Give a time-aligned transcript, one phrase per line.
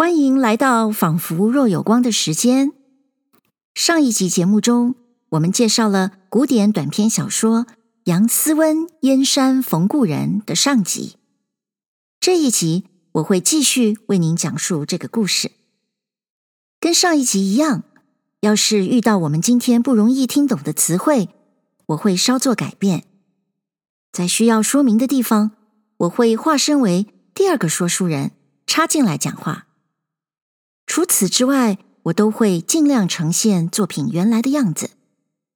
[0.00, 2.72] 欢迎来到仿佛若有光的时间。
[3.74, 4.94] 上一集节目中，
[5.28, 7.66] 我们介绍了古典短篇小说
[8.04, 11.16] 《杨斯温燕山逢故人》的上集。
[12.18, 15.52] 这一集我会继续为您讲述这个故事。
[16.80, 17.82] 跟上一集一样，
[18.40, 21.28] 要是遇到我们今天不容易听懂的词汇，
[21.88, 23.04] 我会稍作改变。
[24.10, 25.50] 在需要说明的地方，
[25.98, 28.30] 我会化身为第二个说书人，
[28.66, 29.66] 插进来讲话。
[30.90, 34.90] 除此之外，我都会尽量呈现作品原来的样子，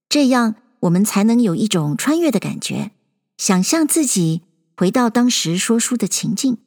[0.09, 2.93] 这样我们才能有一种穿越的感觉，
[3.37, 4.43] 想象自己
[4.77, 6.59] 回到当时说书的情境。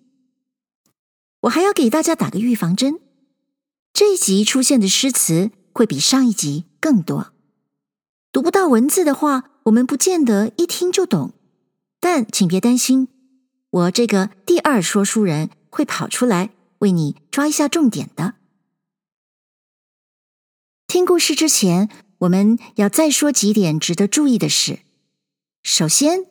[1.43, 2.99] 我还要给大家打个预防针，
[3.93, 7.31] 这一集出现的诗词会比上一集更多。
[8.33, 11.31] 读不到文字的话，我们不见得一听就懂，
[12.01, 13.07] 但请别担心，
[13.69, 16.49] 我这个第二说书人会跑出来
[16.79, 18.33] 为你抓一下重点的。
[20.87, 24.79] 听故事之前，我们要再说几点值得注意的事。
[25.61, 26.21] 首先，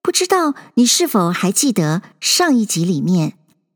[0.00, 3.34] 不知道你是否还记得上一集里面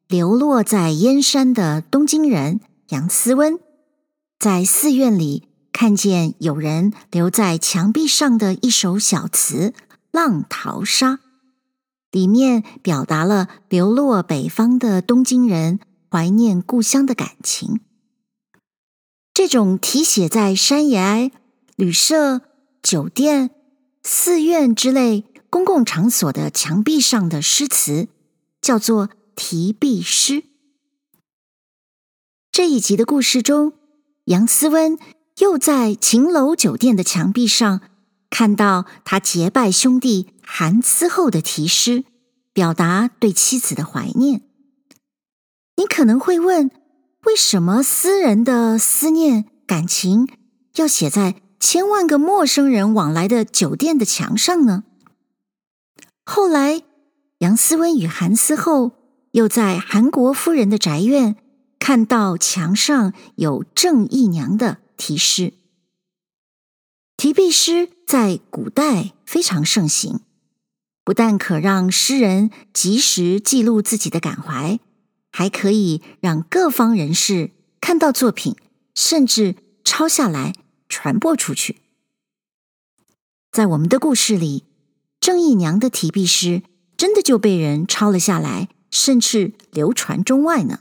[0.08, 3.58] 流落在燕山的东京人杨思温，
[4.38, 9.68] 在寺院里看见有人留在墙壁上的一首小词
[10.10, 11.12] 《浪淘沙》，
[12.10, 15.78] 里面表达了流落北方的东京人
[16.10, 17.80] 怀念故乡的感情。
[19.36, 21.30] 这种题写在山崖、
[21.76, 22.40] 旅社、
[22.82, 23.50] 酒店、
[24.02, 28.08] 寺院之类公共场所的墙壁上的诗词，
[28.62, 30.44] 叫做题壁诗。
[32.50, 33.74] 这一集的故事中，
[34.24, 34.98] 杨思温
[35.36, 37.82] 又在秦楼酒店的墙壁上
[38.30, 42.06] 看到他结拜兄弟韩思后的题诗，
[42.54, 44.40] 表达对妻子的怀念。
[45.76, 46.70] 你可能会问，
[47.26, 50.28] 为什么私人的思念感情
[50.76, 54.84] 要写在千万个陌生人往来的酒店的墙上呢？
[56.24, 56.82] 后来，
[57.38, 58.92] 杨思温与韩思后
[59.32, 61.34] 又在韩国夫人的宅院
[61.80, 65.54] 看到墙上有郑义娘的题诗。
[67.16, 70.20] 题壁诗在古代非常盛行，
[71.04, 74.78] 不但可让诗人及时记录自己的感怀。
[75.36, 78.56] 还可以让各方人士看到作品，
[78.94, 80.54] 甚至抄下来
[80.88, 81.82] 传播出去。
[83.52, 84.64] 在我们的故事里，
[85.20, 86.62] 郑义娘的题壁诗
[86.96, 90.80] 真的就被人抄了下来，甚至流传中外呢。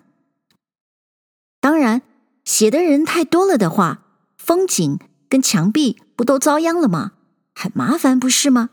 [1.59, 2.01] 当然，
[2.45, 4.05] 写的人太多了的话，
[4.37, 7.11] 风景跟墙壁不都遭殃了吗？
[7.53, 8.69] 很麻烦，不是吗？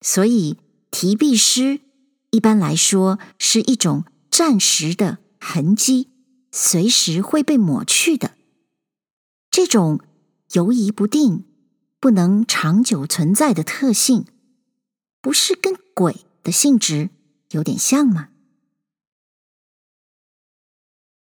[0.00, 0.56] 所以，
[0.90, 1.80] 题壁诗
[2.30, 4.06] 一般来说是一种。
[4.38, 6.10] 暂时的痕迹，
[6.52, 8.36] 随时会被抹去的。
[9.50, 9.98] 这种
[10.52, 11.44] 游移不定、
[11.98, 14.26] 不能长久存在的特性，
[15.20, 17.10] 不是跟鬼的性质
[17.50, 18.28] 有点像吗？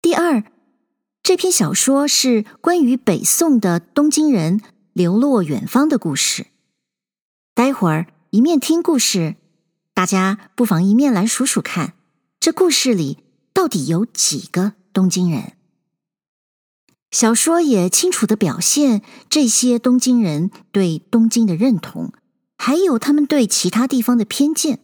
[0.00, 0.44] 第二，
[1.20, 4.60] 这篇小说是关于北宋的东京人
[4.92, 6.46] 流落远方的故事。
[7.54, 9.34] 待会儿一面听故事，
[9.92, 11.94] 大家不妨一面来数数看。
[12.40, 13.18] 这故事里
[13.52, 15.52] 到底有几个东京人？
[17.10, 22.14] 小说也清楚地表现这些东京人对东京的认同，
[22.56, 24.80] 还有他们对其他地方的偏见。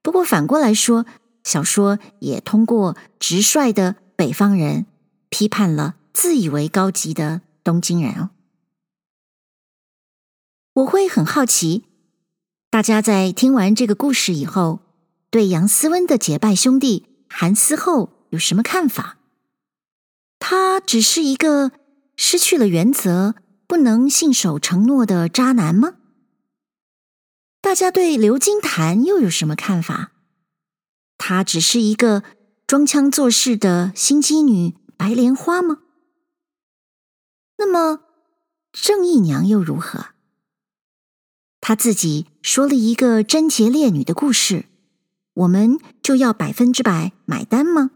[0.00, 1.06] 不过反过来说，
[1.42, 4.86] 小说也通过直率的北方人
[5.28, 8.30] 批判了自以为高级的东京人哦。
[10.74, 11.82] 我会很好奇，
[12.70, 14.80] 大家在听完这个故事以后，
[15.36, 19.18] 对杨思温的结拜兄弟韩思厚有什么看法？
[20.38, 21.72] 他只是一个
[22.16, 23.34] 失去了原则、
[23.66, 25.96] 不能信守承诺的渣男吗？
[27.60, 30.12] 大家对刘金坛又有什么看法？
[31.18, 32.22] 她只是一个
[32.66, 35.80] 装腔作势的心机女白莲花吗？
[37.58, 38.00] 那么
[38.72, 40.06] 郑义娘又如何？
[41.60, 44.64] 她自己说了一个贞洁烈女的故事。
[45.36, 47.90] 我们就要百分之百买单吗？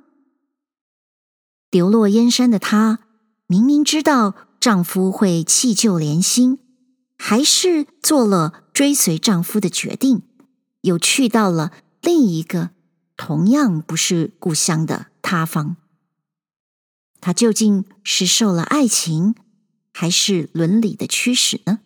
[1.70, 3.00] 流落燕山的她，
[3.46, 6.58] 明明知道丈夫会弃旧连新，
[7.16, 10.22] 还是做了追随丈夫的决定，
[10.82, 11.72] 又去到了
[12.02, 12.70] 另一个
[13.16, 15.76] 同样不是故乡的他方。
[17.20, 19.34] 她究竟是受了爱情，
[19.92, 21.80] 还是伦理的驱使呢？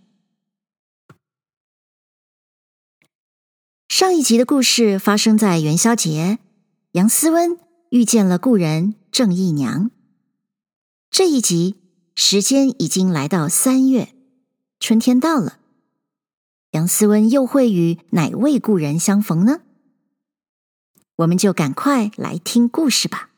[3.97, 6.41] 上一集的故事发生在元宵节，
[6.91, 7.57] 杨思温
[7.91, 9.93] 遇见了故人郑义娘。
[11.11, 11.77] 这一集
[12.17, 14.13] 时间已经来到三月，
[14.81, 15.61] 春天到了，
[16.73, 19.61] 杨思温又会与哪位故人相逢呢？
[21.15, 23.31] 我们就赶快来听故事吧。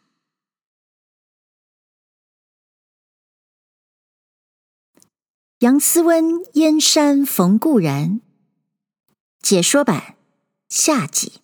[5.58, 8.22] 杨思温燕山逢故人，
[9.42, 10.15] 解说版
[10.68, 11.40] 下集。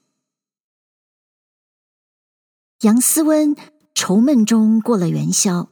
[2.81, 3.55] 杨思温
[3.95, 5.71] 愁闷中过了元宵，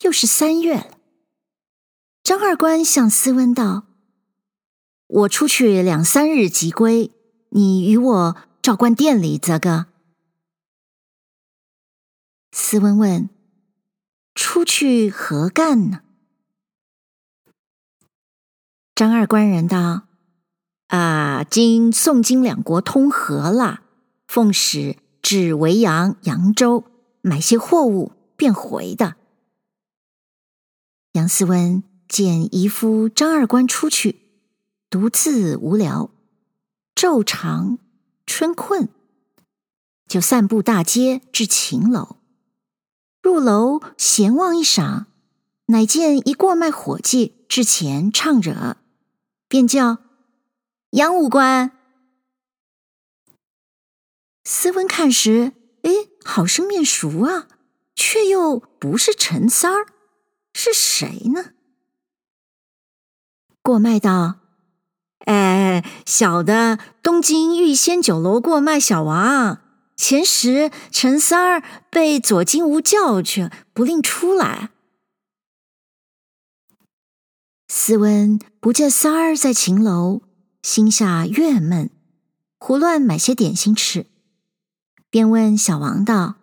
[0.00, 0.98] 又是三月了。
[2.24, 3.86] 张二官向思温道
[5.06, 7.12] ：“我出去两三日即归，
[7.50, 9.86] 你与我照观店里则个。”
[12.50, 13.30] 思温问
[14.34, 16.02] ：“出去何干呢？”
[18.96, 20.07] 张二官人道
[20.88, 23.80] ：“啊，今宋金两国通和了，
[24.26, 26.84] 奉使至维扬、扬州
[27.20, 29.16] 买些货物，便回的。”
[31.12, 34.20] 杨思温见姨夫张二官出去，
[34.88, 36.10] 独自无聊，
[36.94, 37.78] 昼长
[38.24, 38.88] 春困，
[40.06, 42.16] 就散步大街至秦楼。
[43.20, 45.04] 入楼闲望一晌，
[45.66, 48.78] 乃见一过卖伙计至前唱着。
[49.48, 49.98] 便叫
[50.90, 51.72] 杨五官。
[54.44, 55.52] 斯温看时，
[55.82, 55.90] 哎，
[56.24, 57.46] 好生面熟啊，
[57.94, 59.86] 却又不是陈三儿，
[60.54, 61.52] 是谁呢？
[63.60, 64.40] 过卖道
[65.26, 69.60] ：“哎，小的东京玉仙酒楼过卖小王，
[69.94, 74.70] 前时陈三儿被左金吾叫去，不令出来。”
[77.68, 80.22] 斯温不见三儿在秦楼，
[80.68, 81.88] 心下郁闷，
[82.58, 84.04] 胡乱买些点心吃，
[85.08, 86.34] 便问小王道：“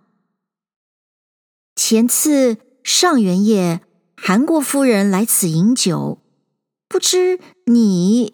[1.77, 3.81] 前次上元夜，
[4.17, 6.19] 韩国夫人来此饮酒，
[6.87, 8.33] 不知你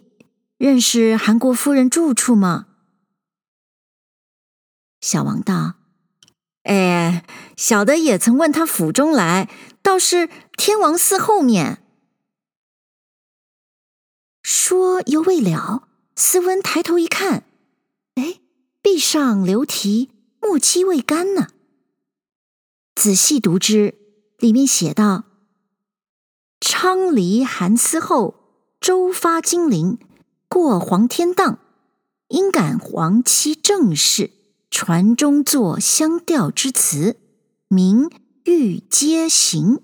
[0.57, 2.67] 认识韩国夫人住处吗？”
[5.01, 5.73] 小王道
[6.63, 7.25] ：“哎，
[7.57, 9.49] 小的也曾问他府中来，
[9.81, 11.79] 倒是天王寺后面。”
[14.53, 15.87] 说犹未了，
[16.17, 17.45] 斯温抬头一看，
[18.15, 18.41] 哎，
[18.81, 20.09] 壁上留题
[20.43, 21.47] “墨迹未干”呢。
[22.93, 23.95] 仔细读之，
[24.39, 25.23] 里面写道
[26.59, 28.35] ：“昌黎韩思后，
[28.81, 29.97] 周发金陵，
[30.49, 31.57] 过黄天荡，
[32.27, 34.31] 因感皇妻正事，
[34.69, 37.15] 传中作相调之词，
[37.69, 38.11] 名
[38.43, 39.79] 玉阶行。”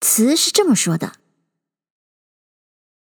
[0.00, 1.17] 词是这么说的。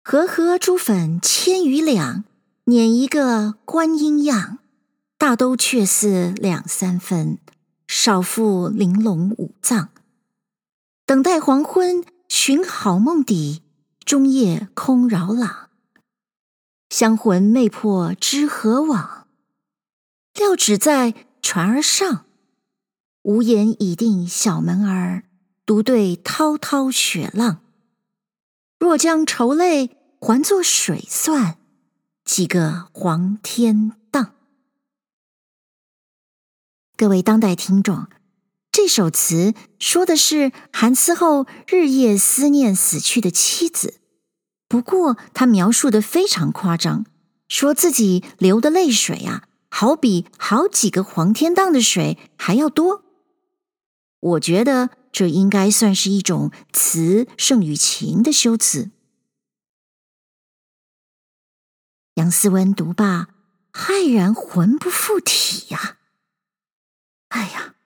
[0.08, 2.22] 和合珠粉千余两，
[2.62, 4.60] 捻一个观音样，
[5.18, 7.38] 大都却似两三分，
[7.88, 9.88] 少负玲珑五脏。
[11.04, 13.62] 等待黄昏寻好梦底，
[14.04, 15.70] 终夜空扰朗。
[16.88, 19.26] 香魂魅魄知何往？
[20.34, 22.26] 料只在船儿上，
[23.22, 25.24] 无言已定小门儿，
[25.66, 27.58] 独对滔滔雪浪。
[28.78, 31.58] 若将愁泪还作水算，
[32.24, 34.32] 几个黄天荡。
[36.96, 38.08] 各位当代听众，
[38.72, 44.00] 这首词说的是韩思后日夜思念死去的妻子，
[44.66, 47.04] 不过他描述的非常夸张，
[47.48, 53.04] 说自己流的泪水啊，好比好几个黄天荡的水还要多。
[54.20, 54.90] 我觉得。
[55.12, 58.90] 这应该算是一种词胜于情的修辞。
[62.16, 63.28] 杨思温读罢，
[63.72, 65.98] 骇然魂不附体呀！
[67.28, 67.76] 哎呀，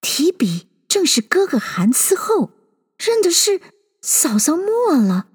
[0.00, 2.50] 提笔正是哥哥韩思后，
[2.98, 3.60] 认的是
[4.02, 5.28] 嫂嫂没了。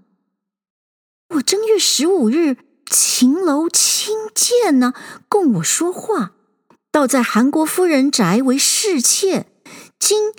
[1.36, 2.58] 我正月十五日
[2.90, 4.94] 秦楼亲见呢，
[5.28, 6.34] 供我说话，
[6.92, 9.48] 倒在韩国夫人宅为侍妾，
[9.98, 10.34] 今。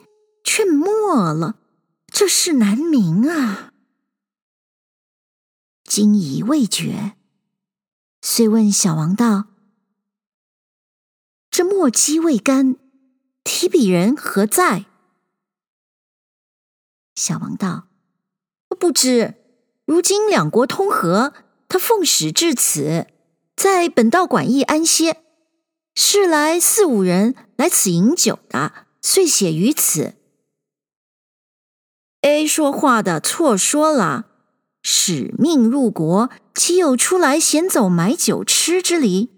[0.45, 0.85] 却没
[1.33, 1.55] 了，
[2.09, 3.73] 这事难明啊！
[5.85, 7.13] 惊疑未决，
[8.25, 9.47] 遂问小王道
[11.51, 12.77] ：“这墨迹未干，
[13.43, 14.87] 提笔人何在？”
[17.17, 17.89] 小王道
[18.79, 19.35] ：“不知，
[19.85, 21.35] 如今两国通和，
[21.67, 23.09] 他奉使至此，
[23.57, 25.21] 在本道馆驿安歇。
[25.95, 30.15] 是来四五人来此饮酒的，遂写于此。”
[32.23, 34.27] A 说话的错说了，
[34.81, 39.31] 使命入国，岂有出来闲走买酒吃之理？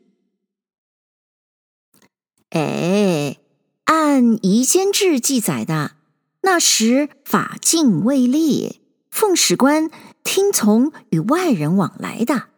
[2.51, 3.39] 哎，
[3.85, 5.97] 按《夷坚志》记载的，
[6.43, 8.81] 那时法禁未立，
[9.11, 9.91] 奉使官
[10.23, 12.49] 听从与外人往来的。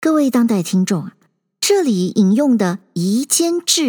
[0.00, 1.16] 各位当代听众啊，
[1.60, 3.82] 这里引用的《夷坚志》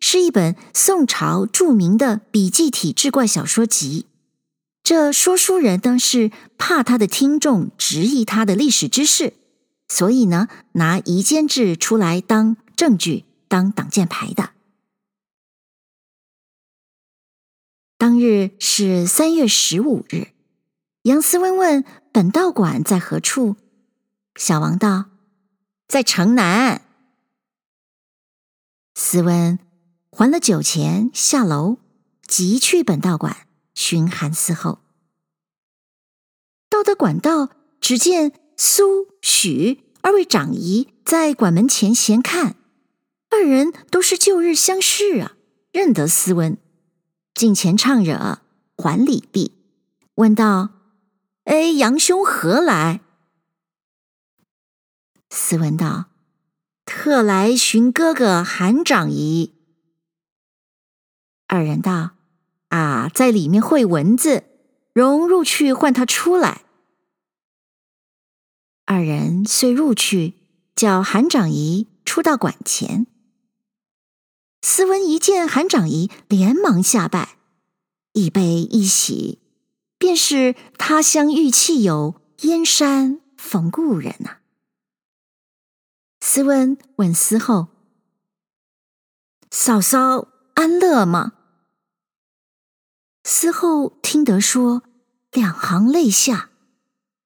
[0.00, 4.06] 是一本宋朝著名的笔记体志怪小说集。
[4.88, 9.34] 这说书人当是怕他的听众质疑他的历史知识，
[9.86, 14.52] 所以呢，拿《夷坚志》出来当证据、当挡箭牌的。
[17.98, 20.28] 当日是三月十五日，
[21.02, 23.56] 杨思温问本道馆在何处，
[24.36, 25.10] 小王道。
[25.86, 26.80] 在城南，
[28.94, 29.58] 思温
[30.10, 31.76] 还了酒钱，下楼
[32.26, 33.47] 即去本道馆
[33.78, 34.80] 寻韩思后。
[36.68, 42.56] 到得馆道，只见苏、许二位长姨在馆门前闲看，
[43.30, 45.36] 二人都是旧日相识啊，
[45.70, 46.58] 认得斯文，
[47.34, 48.40] 近前唱惹，
[48.76, 49.52] 还礼毕，
[50.16, 50.70] 问道
[51.44, 53.00] ：“哎，杨兄何来？”
[55.30, 56.06] 斯文道
[56.84, 59.54] ：“特来寻哥哥韩长姨。”
[61.46, 62.10] 二人道
[62.68, 64.44] ：“啊，在里面会文字，
[64.92, 66.62] 容入去唤他出来。”
[68.84, 70.34] 二人遂入去，
[70.74, 73.06] 叫韩长仪出到馆前。
[74.62, 77.36] 斯文一见韩长仪，连忙下拜，
[78.12, 79.38] 一悲一喜，
[79.98, 84.40] 便是他乡遇契友，燕山逢故人呐、啊。
[86.20, 87.68] 思温问思后
[89.50, 91.34] ：“嫂嫂安乐吗？”
[93.30, 94.82] 思后听得说，
[95.32, 96.48] 两行泪下，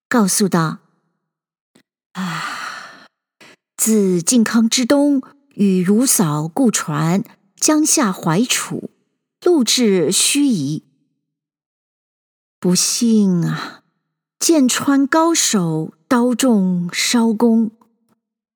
[0.08, 0.78] 告诉道
[2.14, 3.06] ：“啊，
[3.76, 5.22] 自靖康之冬，
[5.54, 7.22] 与汝嫂故传
[7.54, 8.90] 江夏淮楚，
[9.44, 10.82] 路至盱眙，
[12.58, 13.84] 不幸啊，
[14.40, 17.70] 剑川高手刀中烧弓。”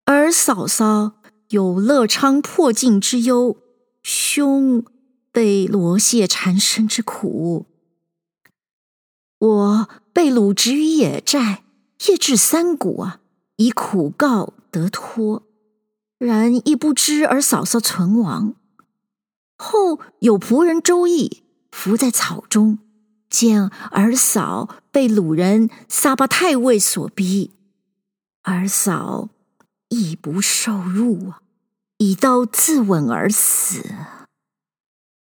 [0.04, 1.12] 而嫂嫂
[1.50, 3.56] 有乐昌破境之忧，
[4.02, 4.84] 兄
[5.36, 7.66] 被罗谢缠身之苦。
[9.38, 11.62] 我被掳职于野寨，
[12.06, 13.20] 夜至三鼓啊，
[13.56, 15.42] 以苦告得脱。
[16.16, 18.54] 然亦不知儿嫂嫂存亡。
[19.58, 22.78] 后有仆人周易伏在草中，
[23.28, 27.50] 见儿嫂被鲁人撒巴太尉所逼，
[28.44, 29.28] 儿嫂。
[29.90, 31.42] 亦不受辱啊！
[31.98, 33.84] 以刀自刎而死。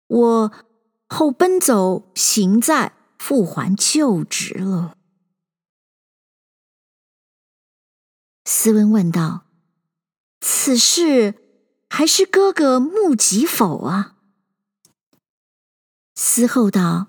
[0.07, 0.51] 我
[1.07, 4.97] 后奔走行在，复还旧职了。
[8.45, 9.45] 斯温问道
[10.41, 11.35] ：“此事
[11.89, 14.17] 还是哥哥目击否啊？”
[16.15, 17.07] 思后道：“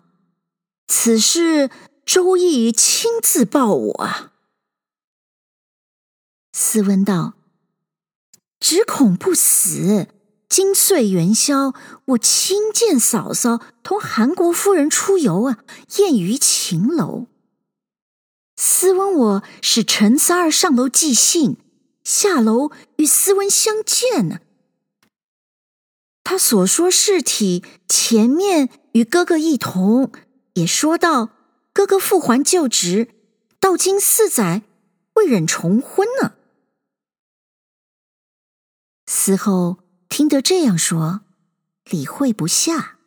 [0.86, 1.70] 此事
[2.06, 4.32] 周易亲自报我啊。”
[6.52, 7.34] 思温道
[8.60, 10.13] ：“只恐不死。
[10.56, 15.58] 今岁元宵，我亲见嫂嫂同韩国夫人出游啊，
[15.96, 17.26] 宴于秦楼。
[18.54, 21.56] 斯温我使陈三儿上楼寄信，
[22.04, 24.38] 下楼与斯温相见呢。
[26.22, 30.12] 他所说事体，前面与哥哥一同，
[30.52, 31.30] 也说到
[31.72, 33.08] 哥哥复还旧职，
[33.58, 34.62] 到今四载，
[35.14, 36.34] 未忍重婚呢。”
[39.10, 39.78] 死后
[40.16, 41.22] 听得这样说，
[41.90, 42.98] 理会不下。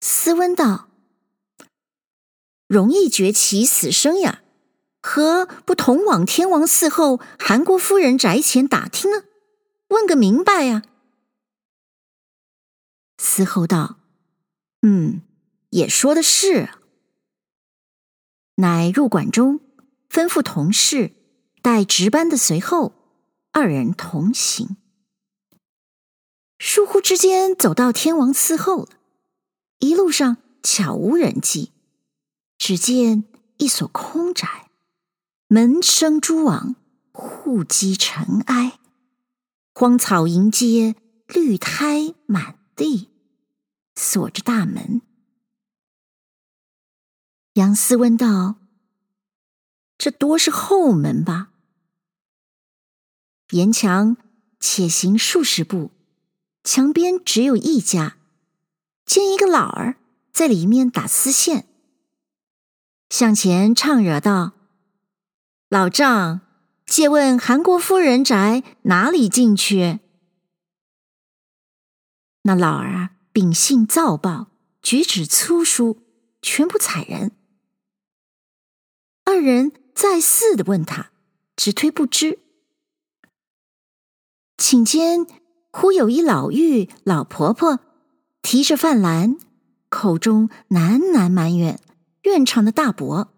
[0.00, 0.88] 思温道
[2.66, 4.40] ：“容易决其死生呀，
[5.02, 9.24] 何不同往天王寺后韩国夫人宅前打听呢？
[9.88, 10.82] 问个明白呀。”
[13.20, 13.98] 思后道
[14.80, 15.20] ：“嗯，
[15.68, 16.70] 也说的是。”
[18.56, 19.60] 乃入馆中，
[20.08, 21.12] 吩咐同事
[21.60, 22.94] 带值班的随后。
[23.52, 24.78] 二人同行，
[26.58, 28.88] 疏忽之间走到天王寺后了。
[29.80, 31.72] 一路上悄无人迹，
[32.56, 33.24] 只见
[33.58, 34.70] 一所空宅，
[35.48, 36.76] 门生蛛网，
[37.12, 38.78] 户积尘埃，
[39.74, 40.96] 荒草垠阶，
[41.26, 43.10] 绿苔满地，
[43.94, 45.02] 锁着大门。
[47.54, 48.56] 杨思问道
[49.98, 51.50] ：“这多是后门吧？”
[53.50, 54.16] 沿墙
[54.58, 55.90] 且行数十步，
[56.64, 58.16] 墙边只有一家，
[59.04, 59.96] 见一个老儿
[60.32, 61.68] 在里面打丝线。
[63.10, 64.52] 向前唱惹道
[65.68, 66.40] ：“老丈，
[66.86, 70.00] 借问韩国夫人宅哪里进去？”
[72.42, 74.48] 那老儿秉性躁暴，
[74.80, 76.02] 举止粗疏，
[76.40, 77.32] 全不睬人。
[79.24, 81.12] 二人再四的问他，
[81.54, 82.38] 只推不知。
[84.56, 85.26] 顷间，
[85.76, 87.80] 忽有一老妪、老婆婆
[88.42, 89.36] 提着饭篮，
[89.88, 91.80] 口中喃喃埋怨
[92.22, 93.32] 院唱的大伯。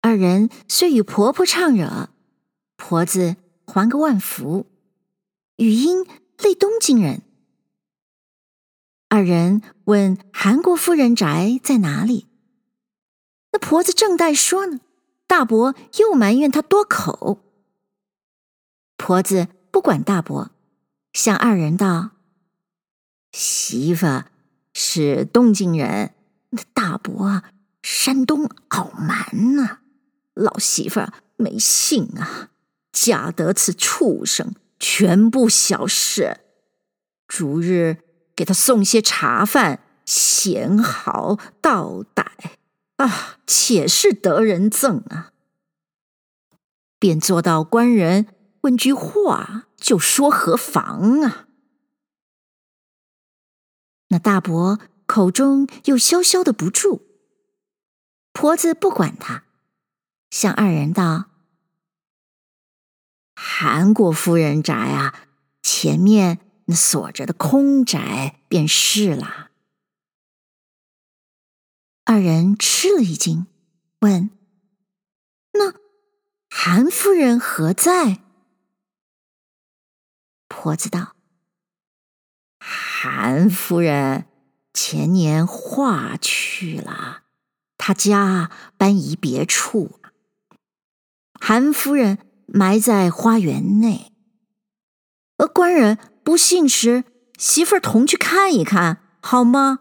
[0.00, 2.10] 二人遂与婆婆唱惹，
[2.76, 3.34] 婆子
[3.66, 4.66] 还个万福，
[5.56, 6.06] 语音
[6.38, 7.22] 类东京人。
[9.08, 12.28] 二人问韩国夫人宅在哪里，
[13.50, 14.78] 那婆子正待说呢，
[15.26, 17.40] 大伯又埋怨她多口。
[18.96, 20.52] 婆子不管大伯，
[21.12, 22.10] 向二人道
[23.32, 24.24] ：“媳妇
[24.72, 26.14] 是东京人，
[26.50, 27.42] 那大伯
[27.82, 29.78] 山东傲蛮呐、
[30.34, 31.00] 老媳妇
[31.36, 32.50] 没姓啊，
[32.92, 36.40] 嫁得此畜生，全不小事。
[37.26, 37.98] 逐日。”
[38.36, 42.24] 给他送些茶饭，贤豪道歹
[42.96, 45.32] 啊，且是得人憎啊！
[46.98, 48.28] 便做到官人
[48.62, 51.48] 问句话，就说何妨啊？
[54.08, 57.02] 那大伯口中又萧萧的不住，
[58.32, 59.44] 婆子不管他，
[60.30, 61.30] 向二人道
[63.34, 65.28] ：“韩国夫人宅啊，
[65.62, 69.50] 前面那。”锁着的空宅便是了。
[72.04, 73.46] 二人吃了一惊，
[74.00, 74.30] 问
[75.54, 75.74] ：“那
[76.48, 78.22] 韩夫人何在？”
[80.50, 81.14] 婆子道
[82.60, 84.26] ：“韩夫人
[84.74, 87.22] 前年化去了，
[87.78, 90.00] 她家搬移别处，
[91.40, 94.12] 韩夫人埋在花园内，
[95.38, 97.04] 而官人。”不信时，
[97.38, 99.78] 媳妇儿同去看一看，好吗？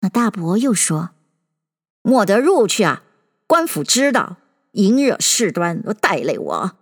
[0.00, 1.10] 那大伯又说
[2.02, 3.04] ：“莫得入去啊！
[3.46, 4.38] 官府知道，
[4.72, 6.78] 引惹事端，带累我。”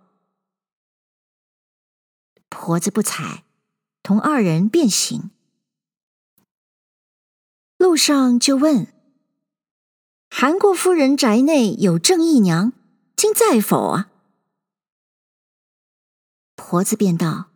[2.55, 3.43] 婆子不睬，
[4.03, 5.31] 同二人便行。
[7.77, 8.93] 路上就问
[10.29, 12.71] ：“韩国夫人宅内有正义娘，
[13.15, 14.09] 今在否啊？”
[16.55, 17.47] 婆子便道：“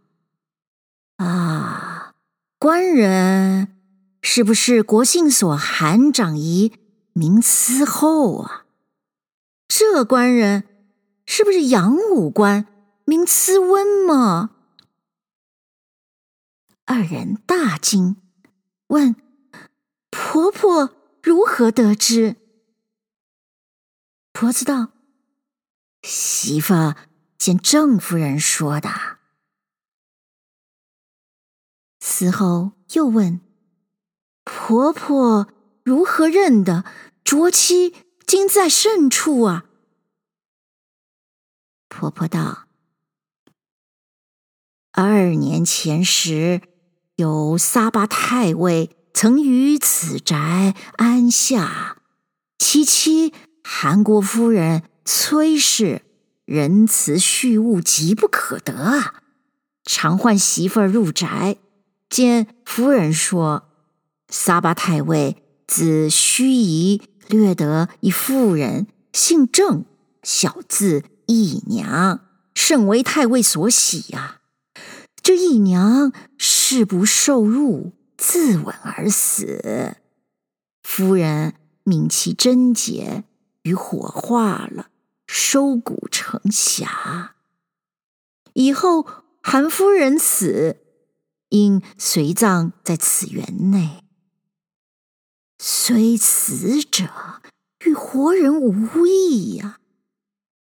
[1.17, 2.15] 啊，
[2.57, 3.77] 官人
[4.23, 6.73] 是不是国姓所韩长仪
[7.13, 8.65] 名思后啊？
[9.67, 10.63] 这官人
[11.27, 12.65] 是不是杨武官
[13.05, 14.49] 名思温吗？”
[16.87, 18.15] 二人大惊，
[18.87, 19.15] 问
[20.09, 22.37] 婆婆如何得知？
[24.33, 24.93] 婆子道
[26.01, 26.73] ：“媳妇。”
[27.37, 28.89] 见郑夫人说的。
[32.01, 33.39] 嗣后又问
[34.43, 36.83] 婆婆如何认得
[37.23, 37.95] 卓妻
[38.25, 39.65] 今在甚处啊？
[41.87, 42.67] 婆婆道：
[44.91, 46.61] 二年前时，
[47.17, 51.97] 有撒巴太尉曾于此宅安下，
[52.59, 56.03] 其妻韩国夫人崔氏。
[56.45, 59.15] 仁慈恤物急不可得啊！
[59.83, 61.57] 常唤媳妇儿入宅，
[62.07, 63.63] 见夫人说
[64.29, 69.83] ：“撒巴太尉自盱眙掠得一妇人，姓郑，
[70.23, 72.21] 小字义娘，
[72.53, 74.36] 甚为太尉所喜呀、啊。
[75.27, 79.97] 这义娘誓不受辱，自刎而死。
[80.83, 83.25] 夫人命其贞节，
[83.63, 84.87] 与火化了。”
[85.27, 87.31] 收骨成匣，
[88.53, 89.05] 以后
[89.43, 90.77] 韩夫人死，
[91.49, 94.05] 应随葬在此园内。
[95.59, 97.41] 虽死者
[97.85, 99.79] 与活人无异呀。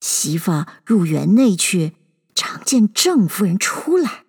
[0.01, 1.93] 媳妇入园内去，
[2.35, 4.25] 常见郑夫人出来。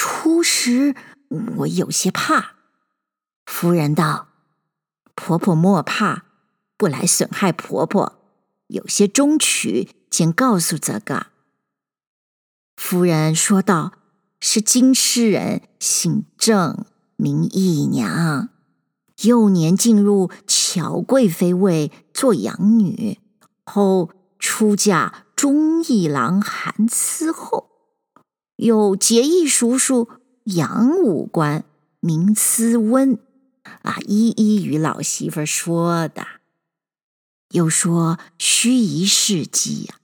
[0.00, 0.94] 初时
[1.56, 2.52] 我有些怕，
[3.46, 4.28] 夫人道
[5.16, 6.22] ：“婆婆莫怕，
[6.76, 8.22] 不来损害婆婆。”
[8.68, 11.26] 有些中曲，请告诉这个。
[12.76, 13.94] 夫人说道
[14.38, 16.84] ：“是京师人，姓郑，
[17.16, 18.50] 名义娘。
[19.22, 23.18] 幼年进入乔贵妃位，做养女，
[23.64, 27.67] 后出嫁忠义郎韩伺候。
[28.58, 30.08] 有结义叔叔
[30.42, 31.64] 杨武官，
[32.00, 33.16] 名思温。
[33.82, 36.26] 啊，一一与老媳妇说的。”
[37.50, 39.94] 又说盱眙事迹呀，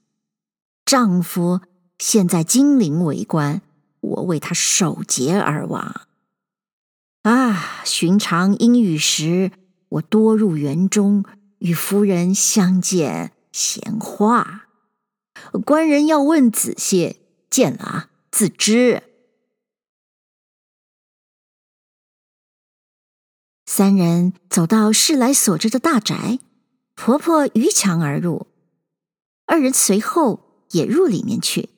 [0.85, 1.59] 丈夫
[1.99, 3.61] 现在金陵为官，
[3.99, 6.07] 我为他守节而亡。
[7.23, 9.51] 啊，寻常阴雨时，
[9.89, 11.25] 我多入园中
[11.57, 14.67] 与夫人相见闲话。
[15.65, 17.17] 官人要问仔细，
[17.49, 19.01] 见了啊，自知。
[23.65, 26.39] 三人走到世来所着的大宅，
[26.95, 28.47] 婆婆逾墙而入，
[29.45, 31.69] 二人随后也入里面去。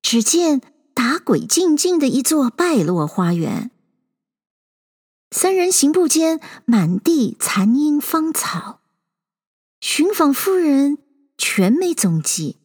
[0.00, 0.62] 只见
[0.94, 3.70] 打鬼静静的一座败落花园。
[5.30, 8.80] 三人行步间，满地残樱芳草，
[9.82, 10.96] 寻访夫人
[11.36, 12.61] 全没踪迹。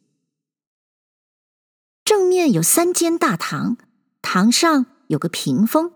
[2.07, 3.75] 正面有三间大堂，
[4.21, 5.91] 堂上有个屏风，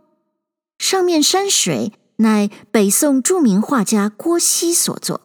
[0.78, 5.22] 上面山水乃北宋著名画家郭熙所作。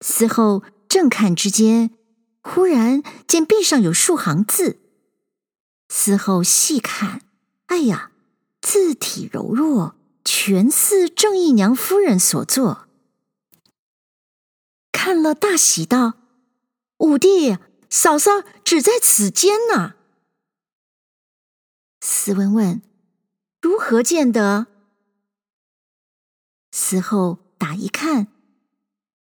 [0.00, 1.90] 嗣后正看之间，
[2.40, 4.78] 忽然见壁上有数行字，
[5.90, 7.20] 嗣后细看，
[7.66, 8.12] 哎呀！
[8.62, 12.88] 字体柔弱，全似正义娘夫人所作。
[14.90, 16.14] 看了大喜道
[16.96, 17.58] ：“五弟，
[17.94, 19.94] 嫂嫂只在此间呢。”
[22.02, 22.82] 斯文问
[23.62, 24.66] ：“如何见得？”
[26.74, 28.26] 嗣后打一看，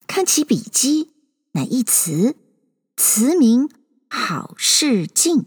[0.07, 1.13] 看其笔迹，
[1.51, 2.35] 乃一词，
[2.97, 3.69] 词名
[4.09, 5.45] “好事近”。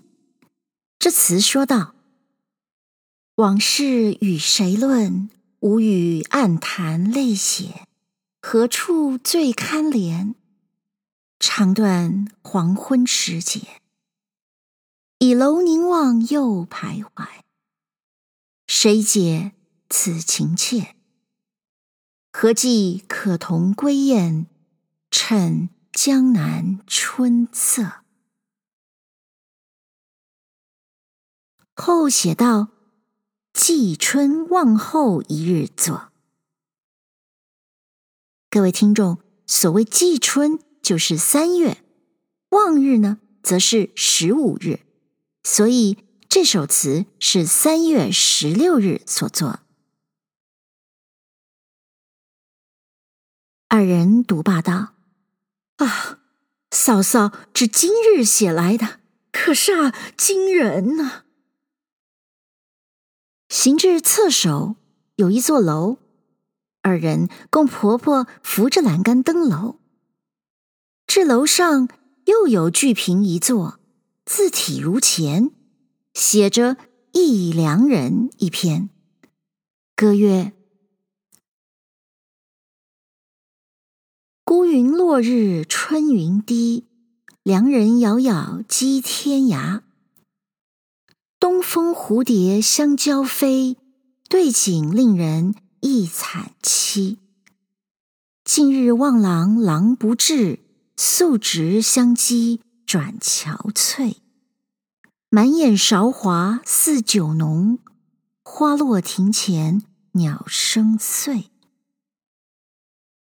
[1.01, 1.97] 这词说道。
[3.35, 5.29] 往事与谁论？
[5.59, 7.89] 吾语暗弹泪血，
[8.41, 10.35] 何处最堪怜？
[11.39, 13.81] 长断黄昏时节，
[15.19, 17.27] 倚楼凝望又徘徊。
[18.67, 19.53] 谁解
[19.89, 20.97] 此情切？
[22.33, 24.47] 何计可同归雁？
[25.11, 28.03] 趁江南春色。
[31.75, 32.69] 后写道。
[33.55, 36.13] 季春望后一日作。
[38.49, 41.85] 各位听众，所谓季春就是三月，
[42.49, 44.81] 望日呢则是十五日，
[45.43, 45.99] 所以
[46.31, 49.61] 这首词是三月十六日所作。
[53.69, 54.95] 二人独霸道
[55.77, 56.21] ：“啊，
[56.71, 61.25] 嫂嫂只今日写来的，可煞惊人呐、！”
[63.51, 64.77] 行至侧首，
[65.17, 65.99] 有一座楼，
[66.81, 69.81] 二人共婆婆扶着栏杆登楼。
[71.09, 71.89] 这楼上
[72.27, 73.81] 又有巨屏一座，
[74.27, 75.51] 字体如前，
[76.13, 76.77] 写着
[77.13, 78.91] “忆良人”一篇，
[79.97, 80.53] 歌曰
[84.45, 86.87] ：“孤云落日春云低，
[87.43, 89.81] 良人遥遥寄天涯。”
[91.41, 93.79] 东风蝴蝶相交飞，
[94.29, 97.17] 对景令人忆惨凄。
[98.45, 100.59] 近日望郎郎不至，
[101.01, 104.17] 素直相羁转憔悴。
[105.31, 107.79] 满眼韶华似酒浓，
[108.43, 109.85] 花落庭前
[110.15, 111.53] 鸟声碎。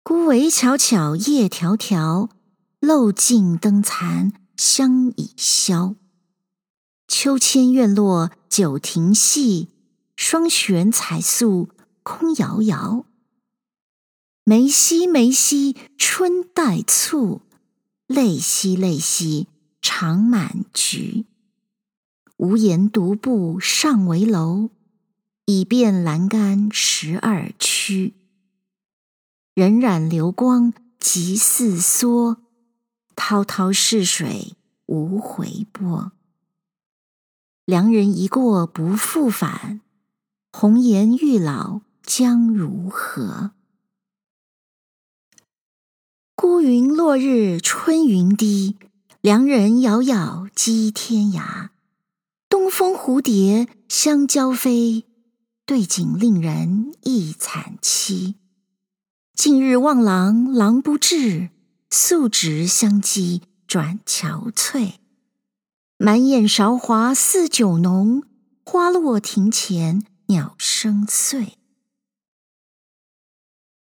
[0.01, 2.29] 孤围悄悄夜迢迢，
[2.79, 5.93] 漏尽灯残香已消。
[7.07, 9.69] 秋千院落酒亭细，
[10.15, 11.69] 双悬彩素
[12.01, 13.05] 空遥遥。
[14.43, 17.41] 梅溪梅溪春带醋，
[18.11, 19.47] 泪兮泪兮
[19.81, 21.25] 长满局。
[22.35, 24.69] 无言独步上围楼，
[25.45, 28.13] 已变阑干十二曲。
[29.55, 32.35] 荏苒流光急似梭，
[33.15, 36.11] 滔滔逝水无回波。
[37.63, 39.79] 良人一过不复返，
[40.51, 43.51] 红颜欲老将如何？
[46.35, 48.77] 孤云落日春云低，
[49.21, 51.69] 良人遥遥寄天涯。
[52.49, 55.05] 东风蝴蝶相交飞，
[55.65, 58.35] 对景令人忆惨凄。
[59.35, 61.49] 近日望郎郎不至，
[61.89, 64.93] 素直相羁转憔悴。
[65.97, 68.23] 满眼韶华似酒浓，
[68.65, 71.59] 花落庭前鸟声碎。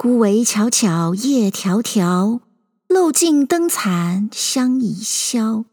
[0.03, 2.41] 孤围悄悄夜迢迢，
[2.89, 5.63] 漏尽灯残香已消。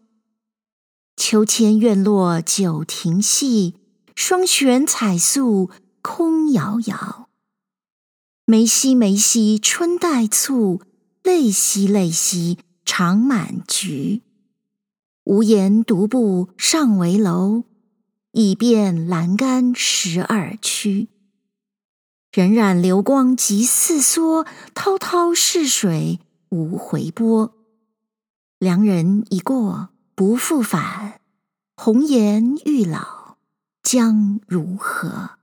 [1.16, 3.75] 秋千院落酒亭细，
[4.14, 7.29] 双悬彩素空遥遥。
[8.47, 10.81] 梅溪梅溪春带醋，
[11.25, 14.23] 泪兮泪兮长满局。
[15.25, 17.64] 无言独步上危楼，
[18.31, 21.09] 已遍栏杆十二曲。
[22.33, 27.55] 荏苒流光急似梭，滔滔逝水无回波。
[28.59, 31.21] 良人已过不复返，
[31.77, 33.37] 红颜欲老
[33.83, 35.38] 将如何？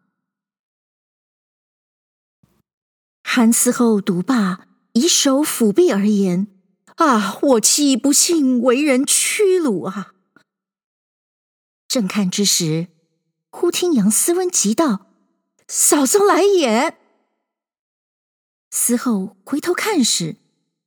[3.23, 6.47] 韩嗣后读罢，以手抚臂而言。
[6.95, 7.37] 啊！
[7.43, 10.13] 我妻不幸为人屈辱啊！
[11.87, 12.87] 正看之时，
[13.51, 15.06] 忽听杨思温急道
[15.67, 16.97] ：“嫂嫂来也！”
[18.71, 20.37] 思后回头看时，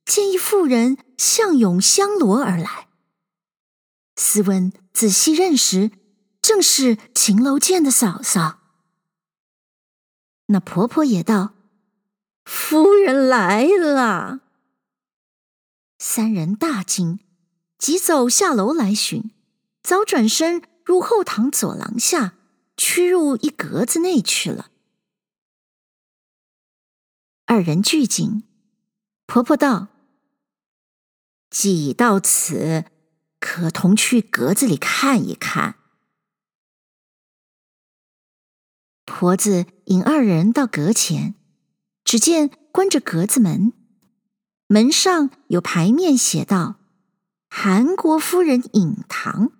[0.05, 2.87] 见一妇人向拥香罗而来。
[4.15, 5.91] 思温仔细认时，
[6.41, 8.59] 正是秦楼监的嫂嫂。
[10.47, 11.53] 那婆婆也道
[12.43, 14.41] ：“夫人来了。”
[15.97, 17.19] 三人大惊，
[17.77, 19.31] 急走下楼来寻，
[19.83, 22.33] 早转身入后堂左廊下，
[22.75, 24.70] 屈入一格子内去了。
[27.51, 28.43] 二人俱惊，
[29.25, 29.89] 婆婆道
[31.51, 32.85] ：“既已到此，
[33.41, 35.75] 可同去阁子里看一看。”
[39.03, 41.35] 婆子引二人到阁前，
[42.05, 43.73] 只见关着阁子门。
[44.67, 46.77] 门上有牌面写道
[47.51, 49.51] ：“韩国夫人隐堂。”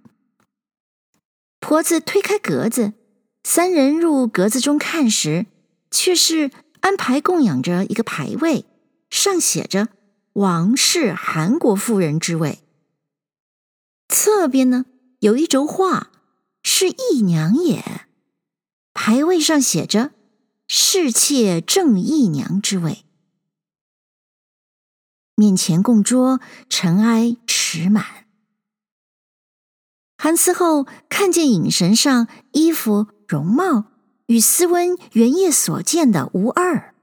[1.60, 2.94] 婆子推开阁子，
[3.44, 5.48] 三人入阁子中看时，
[5.92, 6.50] 却是
[6.82, 8.66] 安排供养着一个牌位，
[9.10, 9.90] 上写着
[10.34, 12.60] “王氏韩国夫人”之位。
[14.08, 14.86] 侧边呢
[15.20, 16.12] 有一轴画，
[16.64, 18.08] 是义娘也。
[18.94, 20.12] 牌位上写着
[20.68, 23.06] “侍妾正义娘”之位。
[25.36, 26.40] 面前供桌，
[26.70, 28.28] 尘埃池满。
[30.18, 33.91] 韩思后看见影神上衣服容貌
[34.32, 36.96] 与斯温原夜所见的无二，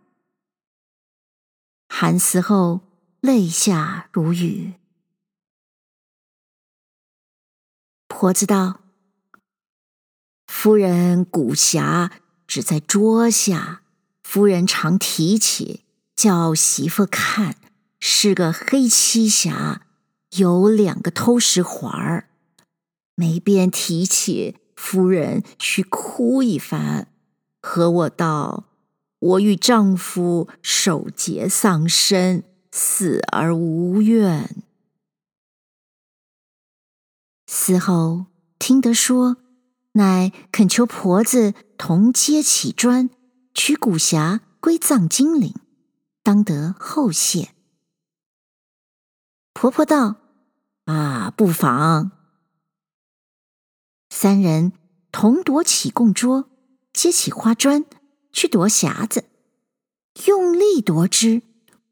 [1.87, 2.81] 韩死后
[3.21, 4.73] 泪下如雨。
[8.07, 8.81] 婆子道
[10.49, 12.11] ：“夫人骨匣
[12.47, 13.83] 只在桌下，
[14.23, 15.85] 夫人常提起，
[16.17, 17.57] 叫媳妇看。”
[18.01, 19.81] 是个黑漆匣，
[20.39, 22.31] 有两个偷食环儿，
[23.15, 24.57] 没便提起。
[24.75, 27.13] 夫人须哭一番，
[27.71, 28.65] 和我道
[29.21, 34.65] ：“我与丈夫守节丧身，死而无怨。”
[37.47, 38.25] 死后
[38.59, 39.37] 听得说，
[39.93, 43.11] 乃恳求婆子同接起砖，
[43.53, 45.55] 取骨匣归葬金陵，
[46.23, 47.51] 当得后谢。
[49.53, 50.17] 婆婆道
[50.87, 52.13] ：“啊，不妨。”
[54.09, 54.73] 三人
[55.13, 56.48] 同夺起供桌，
[56.99, 57.85] 接起花砖
[58.33, 59.27] 去夺匣子，
[60.27, 61.43] 用力夺之，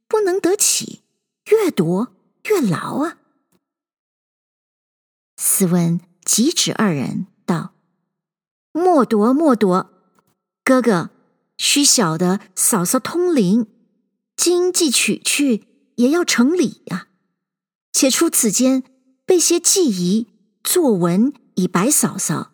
[0.08, 1.02] 不能得起，
[1.48, 2.12] 越夺
[2.46, 3.18] 越牢啊！
[5.36, 7.72] 斯文急止二人道
[8.74, 9.88] ：“莫夺，莫夺！
[10.64, 11.10] 哥哥
[11.56, 13.68] 须晓得嫂嫂通灵，
[14.34, 17.06] 今既取去，也要成礼呀。”
[17.94, 18.82] 且出此间
[19.24, 20.26] 备些祭仪，
[20.64, 22.50] 作文以白嫂嫂，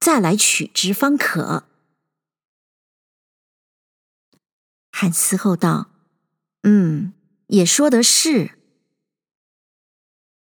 [0.00, 1.68] 再来取之方可。
[4.96, 5.88] 韩嗣后道
[6.62, 7.12] ：“嗯，
[7.48, 8.52] 也说得是。”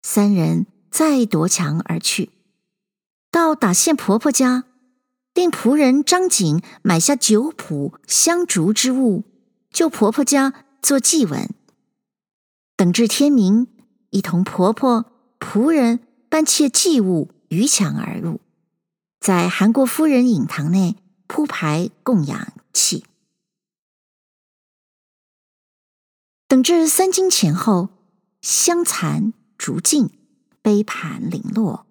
[0.02, 2.30] 三人再夺墙而去，
[3.30, 4.64] 到打线婆婆家，
[5.34, 9.22] 令仆人张景买下酒谱、香烛之物，
[9.70, 11.48] 就婆婆家做祭文，
[12.76, 13.68] 等至天明。
[14.10, 18.40] 一同婆婆、仆人搬切祭物逾墙而入，
[19.20, 20.96] 在韩国夫人隐堂内
[21.28, 23.04] 铺排供养器。
[26.54, 27.88] 等至三更前后，
[28.40, 30.10] 香残烛尽，
[30.62, 31.84] 杯盘零落，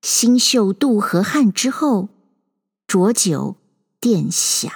[0.00, 2.08] 星宿渡河汉之后，
[2.86, 3.56] 浊酒
[4.00, 4.72] 殿响，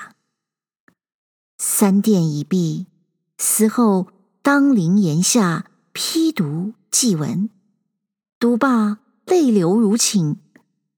[1.57, 2.89] 三殿已毕，
[3.39, 4.09] 死后
[4.43, 6.75] 当陵檐下批读。
[6.91, 7.49] 祭文
[8.39, 10.37] 读罢，泪流如倾，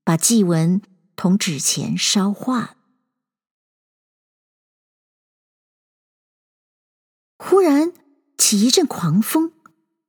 [0.02, 0.82] 把祭文
[1.14, 2.74] 同纸钱烧化。
[7.38, 7.92] 忽然
[8.36, 9.52] 起一阵狂风，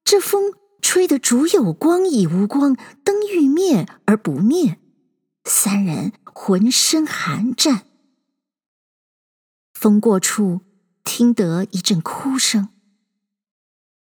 [0.04, 4.80] 这风吹得烛有光已无光，灯欲灭而不灭，
[5.44, 7.86] 三人浑身寒战。
[9.74, 10.62] 风过处，
[11.04, 12.70] 听得一阵哭声。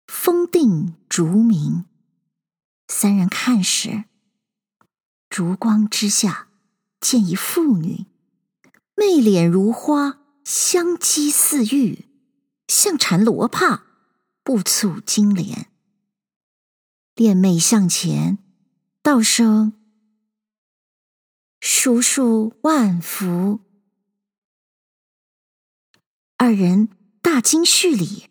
[0.07, 1.85] 风定烛明，
[2.88, 4.04] 三人看时，
[5.28, 6.48] 烛光之下，
[7.00, 8.07] 见一妇女，
[8.96, 12.07] 媚脸如花，香肌似玉，
[12.66, 13.85] 像缠罗帕，
[14.48, 15.70] 步蹙金莲，
[17.14, 18.38] 恋媚向前，
[19.02, 19.74] 道声
[21.61, 23.61] ：“叔叔万福。”
[26.38, 26.88] 二人
[27.20, 28.30] 大惊续礼。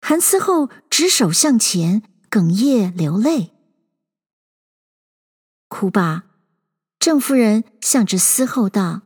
[0.00, 3.50] 韩思后执手向前，哽咽流泪。
[5.66, 6.22] 哭罢，
[7.00, 9.02] 郑夫人向着思后道：“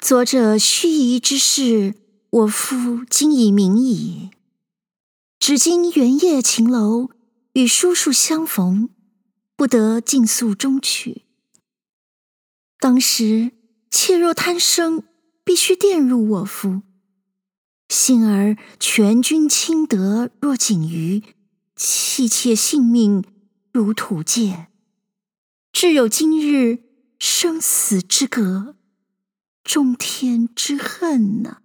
[0.00, 2.01] 昨者须詒之事，
[2.32, 4.30] 我夫今已明矣。
[5.38, 7.10] 只今元夜秦楼
[7.52, 8.88] 与叔叔相逢，
[9.54, 11.26] 不得尽诉衷曲。
[12.78, 13.52] 当时
[13.90, 15.02] 妾若贪生，
[15.44, 16.80] 必须玷辱我夫。”
[17.90, 21.22] 幸而全军亲德若锦鱼，
[21.76, 23.22] 弃妾性命
[23.72, 24.68] 如土芥。
[25.70, 26.84] 至有今日
[27.18, 28.74] 生死之隔，
[29.62, 31.61] 终天之恨呐！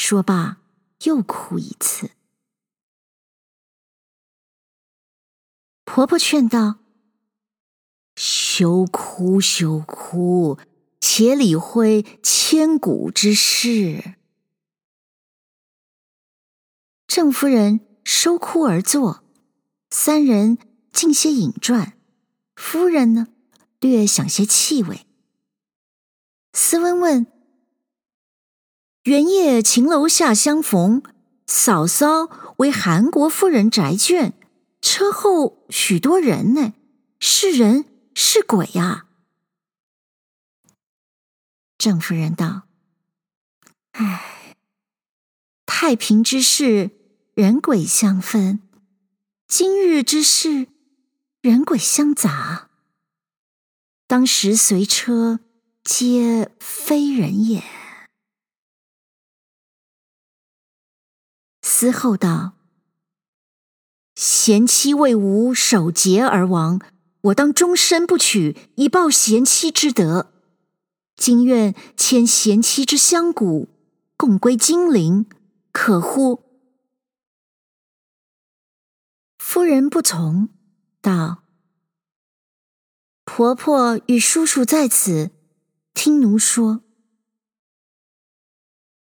[0.00, 0.58] 说罢，
[1.02, 2.12] 又哭一次。
[5.84, 6.78] 婆婆劝道
[8.14, 10.56] ：“休哭，休哭。”
[11.00, 14.14] 且理会千古之事。
[17.08, 19.24] 郑夫人收哭而坐，
[19.90, 20.58] 三人
[20.92, 21.94] 进些饮饌。
[22.54, 23.26] 夫人呢，
[23.80, 25.06] 略想些气味。
[26.52, 27.26] 斯温问
[29.08, 31.02] ：“元夜秦楼下相逢，
[31.46, 34.32] 嫂嫂为韩国夫人宅眷，
[34.82, 36.74] 车后许多人呢，
[37.18, 39.06] 是人是鬼呀？”
[41.78, 42.64] 郑夫人道
[43.92, 44.54] ：“唉，
[45.64, 46.90] 太平之事，
[47.32, 48.58] 人鬼相分；
[49.46, 50.68] 今日之事，
[51.40, 52.68] 人鬼相杂。
[54.06, 55.40] 当时随车
[55.82, 57.62] 皆非人也。”
[61.78, 62.54] 思后道
[64.16, 66.80] ：“贤妻为吾守节而亡，
[67.20, 70.32] 我当终身不娶，以报贤妻之德。”
[71.14, 73.68] 今愿牵贤妻之香骨，
[74.16, 75.26] 共归金陵，
[75.70, 76.42] 可乎？
[79.38, 80.48] 夫人不从，
[81.00, 81.44] 道
[83.24, 85.30] ：“婆婆与叔叔在此，
[85.94, 86.80] 听奴说。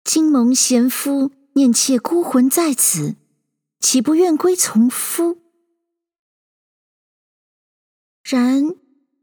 [0.02, 3.16] 今蒙贤夫念妾孤魂在此，
[3.80, 5.38] 岂不愿归从夫？
[8.22, 8.74] 然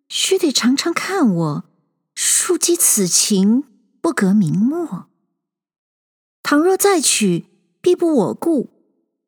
[0.10, 1.64] 须得常常看我。”
[2.14, 3.64] 庶几此情，
[4.02, 5.08] 不隔明没。
[6.44, 7.46] 倘若再娶，
[7.80, 8.70] 必不我顾，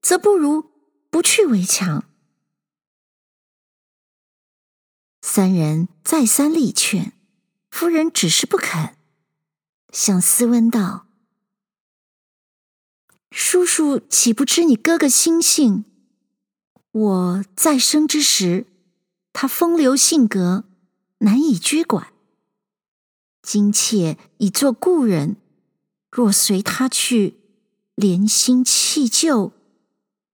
[0.02, 0.72] 则不如
[1.10, 2.04] 不去为强。
[5.22, 7.14] 三人再三力劝，
[7.72, 8.98] 夫人只是不肯。
[9.92, 11.03] 向思温道
[13.36, 15.86] ：“叔叔岂不知你哥哥心性？
[16.92, 18.68] 我再生之时，
[19.34, 20.66] 他风流性格，
[21.18, 22.14] 难以拘管。”
[23.42, 25.38] 今妾已做故人，
[26.12, 27.40] 若随他去，
[27.96, 29.52] 怜新弃旧，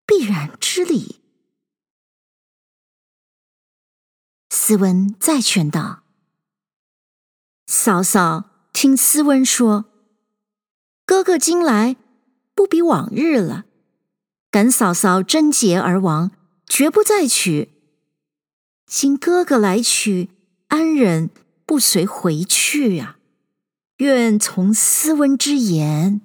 [0.05, 1.21] 必然之理。
[4.49, 6.03] 斯温再劝道
[7.65, 9.85] ：“嫂嫂，听斯温说，
[11.05, 11.95] 哥哥今来
[12.59, 13.63] 不比往日了。
[14.51, 16.31] 感嫂嫂贞洁而亡，
[16.67, 17.69] 绝不再娶。
[18.85, 20.29] 今哥哥来娶，
[20.67, 21.29] 安忍？”
[21.65, 23.19] 不随回去呀、啊，
[23.97, 26.19] 愿从斯温之言。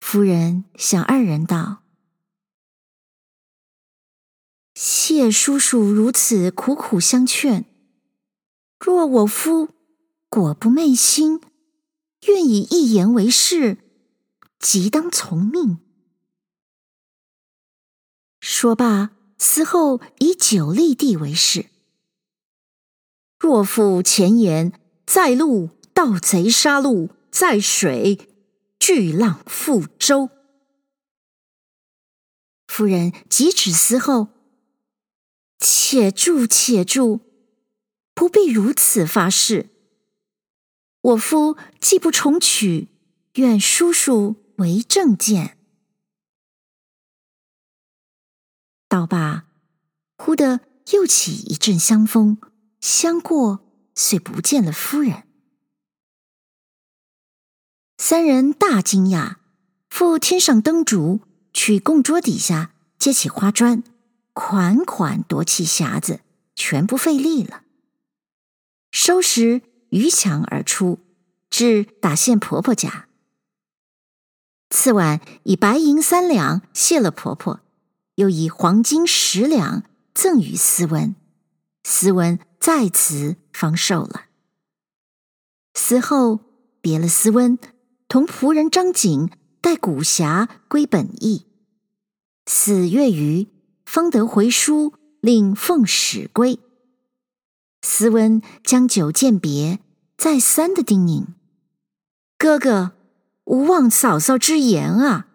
[0.00, 1.82] 夫人向二人道
[4.74, 7.66] ：“谢叔叔如此苦苦相劝，
[8.78, 9.70] 若我夫
[10.28, 11.40] 果不昧心，
[12.26, 13.78] 愿以一言为誓，
[14.58, 15.78] 即当从命。”
[18.40, 19.12] 说罢。
[19.40, 21.66] 思后以酒立地为誓，
[23.38, 24.72] 若负前言，
[25.06, 28.28] 在路盗贼杀戮，在水
[28.80, 30.28] 巨浪覆舟。
[32.66, 34.26] 夫人即止思后，
[35.60, 37.20] 且住且住，
[38.12, 39.70] 不必如此发誓。
[41.00, 42.88] 我夫既不重娶，
[43.34, 45.56] 愿叔叔为正见。
[48.88, 49.46] 道罢，
[50.16, 50.60] 忽的
[50.92, 52.38] 又起一阵香风，
[52.80, 53.60] 香过，
[53.94, 55.24] 遂不见了夫人。
[57.96, 59.36] 三人大惊讶，
[59.88, 61.20] 复添上灯烛，
[61.52, 63.84] 去供桌底下接起花砖，
[64.32, 66.20] 款款夺起匣子，
[66.54, 67.64] 全不费力了。
[68.90, 70.98] 收拾逾墙而出，
[71.50, 73.08] 至打线婆婆家。
[74.70, 77.60] 次晚以白银三两谢了婆婆，
[78.16, 79.82] 又以黄金十两
[80.14, 81.16] 赠与斯温，
[81.84, 84.26] 斯温在此方寿了。
[85.74, 86.40] 死后
[86.80, 87.58] 别了斯温，
[88.08, 89.30] 同仆人张景
[89.60, 91.46] 带古匣归本邑。
[92.44, 93.46] 四月余，
[93.86, 96.60] 方得回书，令奉使归。
[97.82, 99.80] 斯温将酒饯别，
[100.16, 101.26] 再三的叮咛
[102.36, 102.92] ：“哥哥，
[103.44, 105.28] 勿忘嫂嫂之言啊！”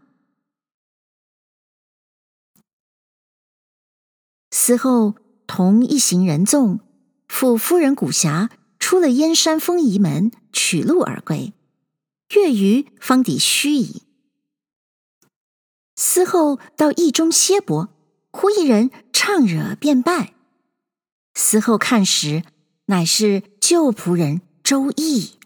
[4.51, 5.15] 死后
[5.47, 6.79] 同一行人纵，
[7.27, 11.53] 赴夫人古峡，出了燕山封仪门，取路而归。
[12.35, 14.01] 月余方抵盱眙。
[15.95, 17.89] 思后到驿中歇泊，
[18.31, 20.33] 忽一人唱惹便拜。
[21.33, 22.43] 嗣后看时，
[22.85, 25.39] 乃是旧仆人周易，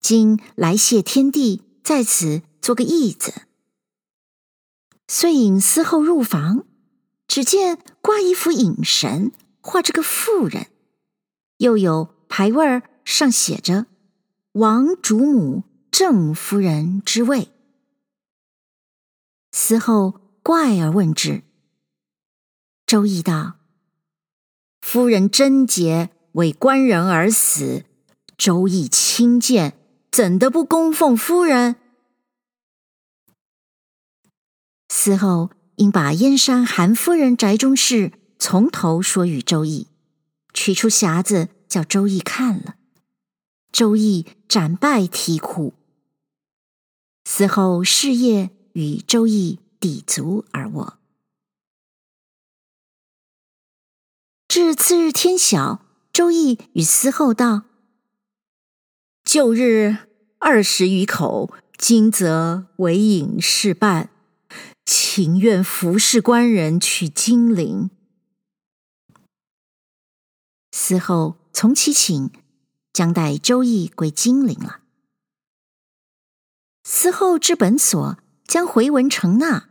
[0.00, 3.46] 今来谢天地，在此做个义子。
[5.08, 6.64] 遂引嗣后入房，
[7.26, 10.68] 只见挂一幅影神，画着个妇人，
[11.58, 13.86] 又有牌位上写着
[14.52, 17.48] “王主母郑夫人”之位。
[19.52, 21.42] 嗣后怪而问之，
[22.86, 23.59] 周易道。
[24.80, 27.84] 夫人贞洁，为官人而死，
[28.36, 29.74] 周易轻贱，
[30.10, 31.76] 怎得不供奉夫人？
[34.88, 39.86] 死后应把燕山韩夫人宅中事从头说与周易，
[40.52, 42.74] 取出匣子叫周易看了，
[43.70, 45.74] 周易斩拜啼哭。
[47.24, 50.99] 死后事业与周易抵足而卧。
[54.50, 57.62] 至次日天晓，周易与司后道
[59.22, 59.98] ：“旧日
[60.40, 64.10] 二十余口，今则唯引试办，
[64.84, 67.90] 情愿服侍官人去金陵。”
[70.76, 72.32] 司后从其请，
[72.92, 74.80] 将带周易归金陵了。
[76.82, 79.68] 司后至本所，将回文呈纳。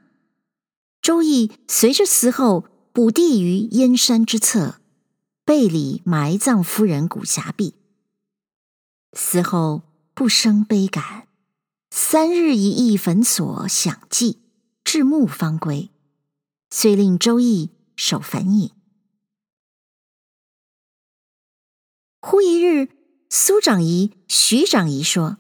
[1.02, 2.70] 周易随着司后。
[2.92, 4.82] 卜地于燕山之侧，
[5.46, 7.76] 背里埋葬夫人古匣毕。
[9.12, 9.84] 嗣后
[10.16, 11.28] 不生悲感，
[11.92, 14.40] 三日一诣坟所享祭，
[14.84, 15.90] 至暮方归。
[16.72, 18.72] 遂令周易守坟隐。
[22.22, 22.90] 忽一日，
[23.30, 25.38] 苏长仪、徐长仪说：“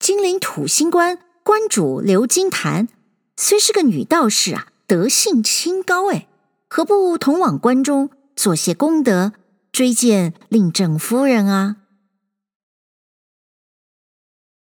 [0.00, 2.88] 金陵土星官官主刘金坛，
[3.36, 6.26] 虽是个女道士啊。”德性清高，哎，
[6.66, 9.34] 何不同往关中做些功德，
[9.70, 11.76] 追荐令正夫人啊？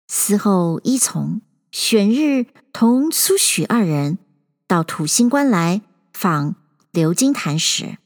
[0.07, 1.41] 嗣后依从，
[1.71, 4.17] 选日同苏许二人
[4.65, 6.55] 到土星关来访
[6.89, 7.99] 刘金坛时，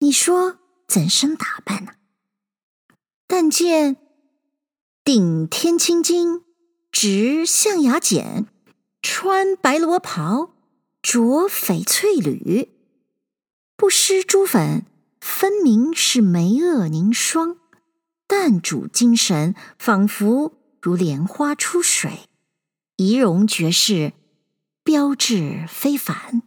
[0.00, 1.92] 你说怎生打扮呢？
[3.28, 3.96] 但见
[5.04, 6.42] 顶天青巾，
[6.90, 8.48] 执象牙剪，
[9.00, 10.57] 穿白罗袍。
[11.10, 12.68] 着翡翠履，
[13.76, 14.84] 不施朱粉，
[15.22, 17.56] 分明是眉顎凝霜。
[18.26, 20.52] 淡主精神，仿佛
[20.82, 22.28] 如莲花出水，
[22.96, 24.12] 仪容绝世，
[24.82, 26.42] 标致非凡。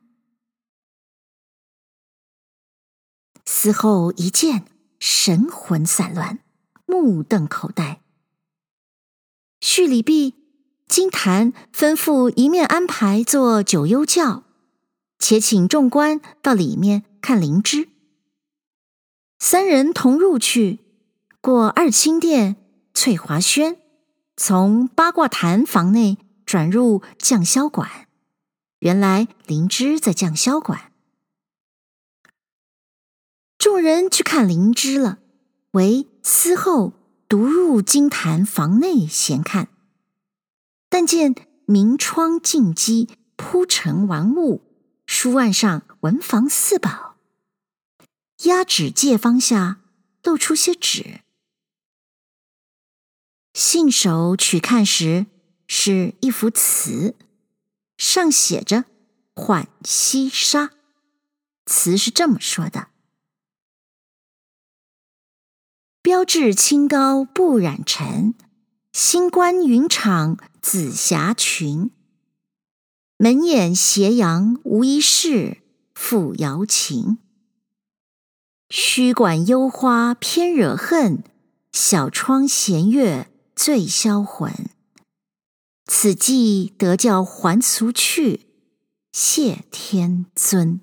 [3.43, 4.66] 死后一见，
[4.99, 6.38] 神魂散乱，
[6.86, 8.03] 目瞪口呆。
[9.59, 10.36] 叙礼毕。
[10.88, 14.43] 金坛吩咐一面安排做九幽轿，
[15.22, 17.88] 且请众官到里面看灵芝。
[19.39, 20.80] 三人同入去，
[21.39, 22.55] 过二清殿、
[22.93, 23.78] 翠华轩，
[24.36, 28.07] 从八卦坛房内转入降霄馆。
[28.80, 30.91] 原来灵芝在降霄馆，
[33.59, 35.19] 众人去看灵芝了，
[35.74, 36.93] 唯司后
[37.30, 39.67] 独入金坛房内闲看。
[40.89, 44.61] 但见明窗净几，铺陈玩物，
[45.14, 47.18] 书案上文房四宝，
[48.45, 49.82] 压纸借方下
[50.24, 51.20] 露出些纸。
[53.53, 55.26] 信手取看时，
[55.68, 57.18] 是一幅词，
[57.97, 58.86] 上写着
[59.36, 60.72] “浣溪沙”。
[61.68, 62.88] 词是这么说的
[66.01, 68.34] ：“标致清高不染尘。”
[68.93, 71.91] 星官云场紫霞群，
[73.24, 75.61] 门掩斜阳无一事，
[75.93, 77.19] 复瑶琴。
[78.67, 81.24] 虚管幽花偏惹恨，
[81.72, 84.51] 小窗闲月最销魂。
[85.86, 88.47] 此际得教还俗去，
[89.11, 90.82] 谢天尊。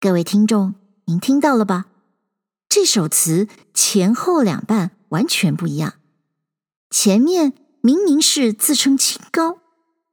[0.00, 0.74] 各位听众，
[1.04, 1.88] 您听到了吧？
[2.66, 5.96] 这首词前后两半完全不一样，
[6.88, 9.58] 前面明明是自称清高，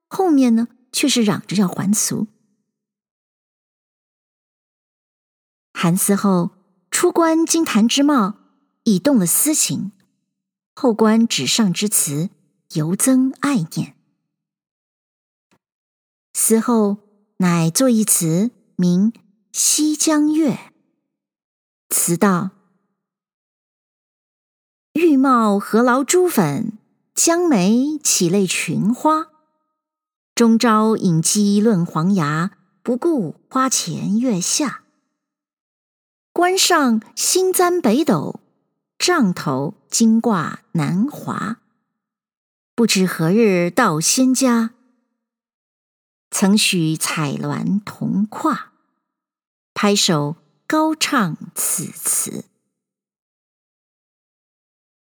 [0.09, 2.27] 后面呢却是嚷着要还俗。
[5.73, 6.51] 韩思后
[6.91, 8.33] 出关金坛之貌，
[8.83, 9.91] 已动了私情；
[10.75, 12.29] 后官纸上之词，
[12.73, 13.95] 犹增爱念。
[16.33, 16.97] 思后
[17.37, 19.11] 乃作一词，名
[19.53, 20.51] 《西江月》。
[21.89, 22.49] 词道：
[24.93, 26.77] 玉貌何劳朱粉，
[27.15, 29.28] 江眉岂类群花。
[30.39, 34.85] 终朝饮鸡论黄牙，不顾花前月下。
[36.31, 38.39] 关上新簪北斗，
[38.97, 41.59] 帐头金挂南华。
[42.73, 44.73] 不知何日到仙家，
[46.31, 48.71] 曾许彩鸾同跨，
[49.73, 52.45] 拍手高唱此词。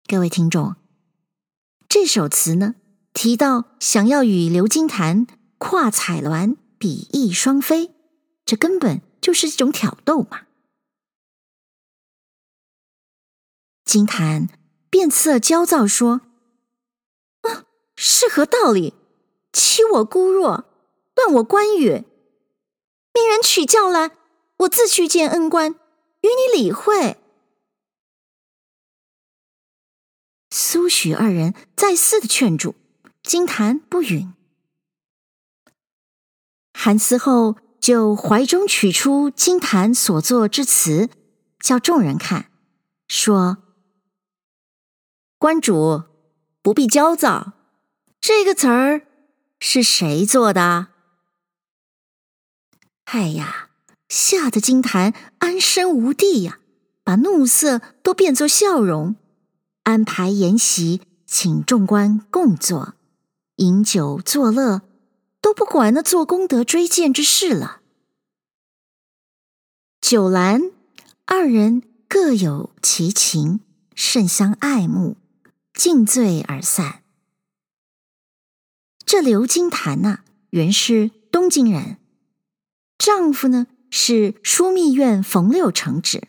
[0.08, 0.78] 各位听众，
[1.90, 2.76] 这首词呢，
[3.14, 7.94] 提到想要与刘金坛跨彩鸾比翼双飞，
[8.46, 10.48] 这根本就是一种挑逗嘛。
[13.84, 14.48] 金坛
[14.90, 16.22] 变色焦躁说
[17.42, 18.94] ：“啊，是何道理？
[19.52, 20.66] 欺我孤弱，
[21.16, 22.06] 断我关羽，
[23.14, 24.12] 命人取轿来，
[24.58, 25.72] 我自去见恩官，
[26.22, 27.18] 与你理会。”
[30.52, 32.76] 苏许二人再四的劝住，
[33.30, 34.34] 金坛不允。
[36.74, 41.12] 韩思后就怀中取出金坛所作之词，
[41.60, 42.50] 叫众人看，
[43.08, 43.60] 说。
[45.38, 46.06] 观主
[46.64, 47.54] 不必焦躁，
[48.20, 49.06] 这个词儿
[49.60, 50.88] 是谁做的？
[53.04, 53.70] 哎呀，
[54.08, 56.58] 吓得金坛安身无地呀，
[57.04, 59.18] 把怒色都变作笑容，
[59.84, 62.96] 安排筵席，请众官共坐，
[63.60, 64.82] 饮酒作乐，
[65.40, 67.82] 都不管那做功德追荐之事了。
[70.02, 70.72] 酒阑，
[71.26, 73.60] 二人各有其情，
[73.94, 75.16] 甚相爱慕。
[75.74, 77.04] 尽醉而散。
[79.06, 81.96] 这刘金坛呐、原是东京人，
[82.98, 86.28] 丈夫呢是枢密院冯六成子，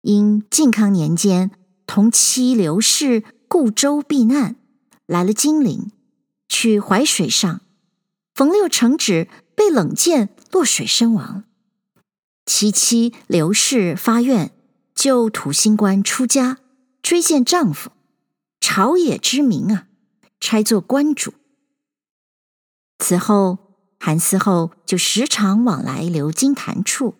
[0.00, 1.52] 因靖康年间
[1.86, 4.56] 同妻刘氏故州避难，
[5.06, 5.92] 来了金陵，
[6.48, 7.60] 去淮水上，
[8.34, 11.44] 冯六成子被冷箭落水身亡。
[12.44, 14.52] 其妻刘氏发愿，
[14.94, 16.58] 就土星官出家
[17.02, 17.90] 追荐丈夫。
[18.60, 19.88] 朝野之名啊，
[20.40, 21.34] 差做官主。
[22.98, 23.58] 此后，
[23.98, 27.14] 韩思后就时常往来刘金坛处。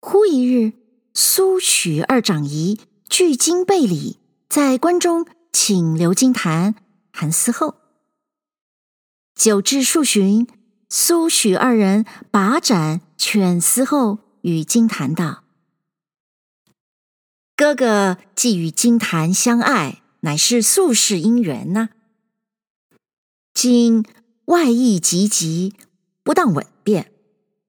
[0.00, 0.72] 忽一日，
[1.14, 4.18] 苏许二长仪聚精备礼，
[4.48, 6.74] 在关中请刘金坛、
[7.12, 7.76] 韩思后。
[9.36, 10.48] 久至数旬，
[10.88, 15.44] 苏许二人把盏劝思后与金坛道。
[17.54, 21.90] 哥哥既与金坛相爱，乃是宿世姻缘呐、
[23.54, 24.04] 今
[24.46, 25.74] 外意急急，
[26.24, 27.12] 不当稳便，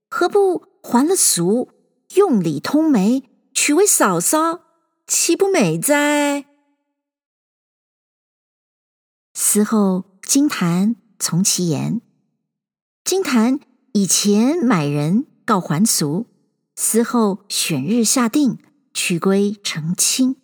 [0.10, 1.70] 何不还了俗，
[2.16, 4.62] 用礼通媒，娶为嫂嫂，
[5.06, 6.48] 岂不美哉？
[9.36, 12.02] 思后金坛从其言。
[13.04, 13.60] 金坛
[13.94, 16.26] 以前买人告还俗，
[16.76, 18.58] 思后选日下定。
[18.98, 20.38] 取归成亲，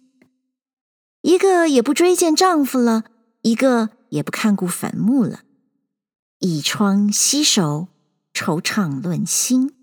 [1.22, 3.06] 一个也不追见丈夫了，
[3.44, 5.44] 一个也不看顾坟墓了，
[6.40, 7.88] 倚窗携手，
[8.34, 9.74] 惆怅论心。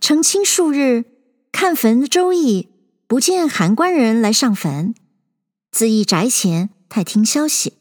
[0.00, 1.04] 成亲数日，
[1.52, 2.70] 看坟的周易，
[3.06, 4.94] 不见函官人来上坟，
[5.70, 7.78] 自忆宅前太听消息，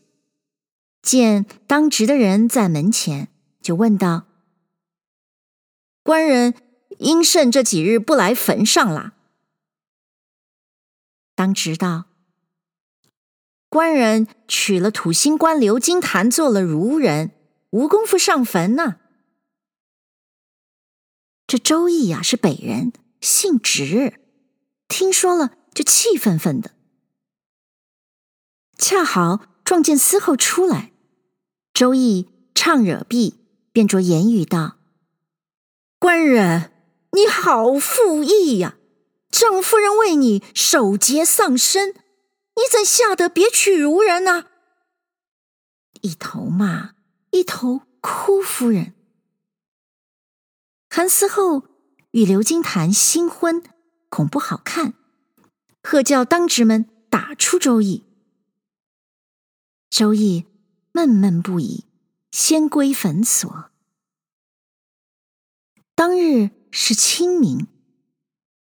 [1.02, 3.30] 见当值的人在门前，
[3.62, 4.26] 就问道
[6.04, 6.54] ：“官人。”
[7.00, 9.14] 因甚这几日不来坟上啦？
[11.34, 12.08] 当值道，
[13.70, 17.32] 官人娶了土星官刘金坛做了孺人，
[17.70, 18.98] 无功夫上坟呢。
[21.48, 24.20] 这周易呀、是北人，姓直，
[24.90, 26.72] 听说了就气愤愤的，
[28.80, 30.94] 恰好撞见司后出来。
[31.74, 33.36] 周易怅惹避，
[33.72, 34.78] 便着言语道
[36.00, 36.72] ：“官人，
[37.12, 38.78] 你好负义呀！
[39.30, 44.46] 郑夫人为你守节丧身，你怎吓得别去如人呢？”
[46.02, 46.96] 一头骂，
[47.32, 48.94] 一头哭夫人。
[50.90, 51.68] 韩司后
[52.12, 53.62] 与刘金谈新婚，
[54.10, 54.94] 恐不好看，
[55.84, 58.09] 喝叫当值们打出周易。
[59.90, 60.46] 周易。
[60.92, 61.86] 闷闷不已，
[62.32, 63.70] 先归坟所。
[65.94, 67.68] 当日是清明，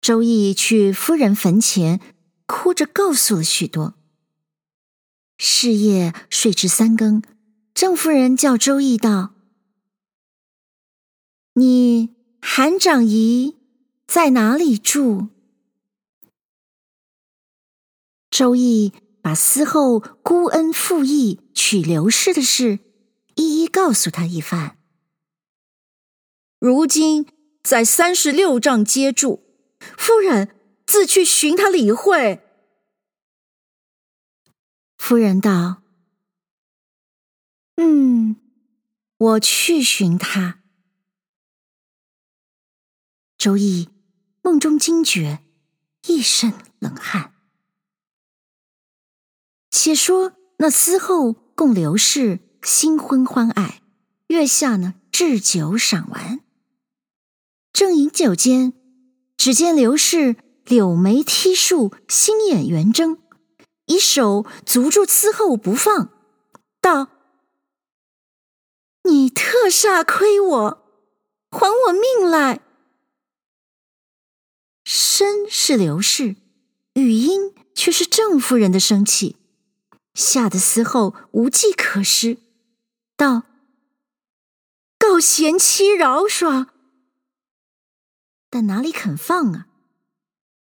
[0.00, 2.00] 周易去夫人坟前，
[2.46, 3.94] 哭着告诉了许多。
[5.36, 7.20] 是夜睡至三更，
[7.74, 9.34] 郑夫人叫周易道
[11.54, 13.56] ：“你韩长仪
[14.06, 15.28] 在哪里住？”
[18.30, 18.92] 周易。
[19.24, 22.80] 把司后孤恩负义娶刘氏的事
[23.36, 24.76] 一一告诉他一番。
[26.58, 27.26] 如今
[27.62, 29.42] 在三十六丈接住，
[29.96, 30.54] 夫人
[30.84, 32.42] 自去寻他理会。
[34.98, 35.82] 夫人道
[37.80, 38.36] ：“嗯，
[39.16, 40.60] 我去寻他。”
[43.38, 43.88] 周易
[44.42, 45.42] 梦中惊觉，
[46.08, 47.33] 一身冷汗。
[49.76, 53.82] 且说那司后共刘氏新婚欢爱，
[54.28, 56.38] 月下呢置酒赏玩，
[57.72, 58.72] 正饮酒间，
[59.36, 63.18] 只见刘氏柳眉剔竖，星眼圆睁，
[63.86, 66.08] 以手足住司后不放，
[66.80, 67.08] 道
[69.02, 70.86] ：“你特煞亏我，
[71.50, 72.60] 还我命来！”
[74.86, 76.36] 身是刘氏，
[76.92, 79.34] 语音却是郑夫人的生气。
[80.14, 82.38] 吓得司后无计可施，
[83.16, 83.42] 道
[84.96, 86.68] ：“告贤妻饶耍。”
[88.48, 89.66] 但哪里肯放啊？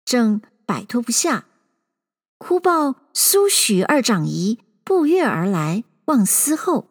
[0.04, 1.46] 正摆脱不下，
[2.40, 6.90] 忽报苏许二长仪步月而来，望司后，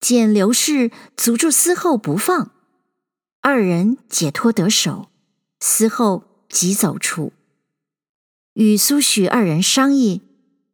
[0.00, 2.52] 见刘氏阻住司后不放，
[3.40, 5.10] 二人解脱得手，
[5.58, 7.32] 司后即走出，
[8.54, 10.22] 与苏许二人商议。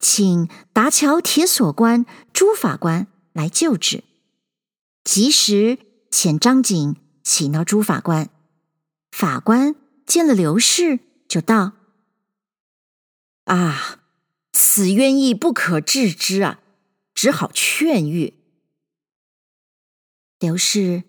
[0.03, 4.03] 请达桥铁锁官朱法官来救治，
[5.05, 5.79] 及时
[6.11, 8.29] 遣张景启闹朱法官。
[9.13, 10.99] 法官见了刘氏，
[11.29, 11.75] 就道
[13.47, 14.01] ：“啊，
[14.53, 16.59] 此冤意不可置之啊，
[17.15, 18.35] 只好劝谕。”
[20.41, 21.05] 刘氏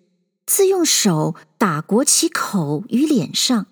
[0.45, 3.65] 自用手打国旗口与脸上，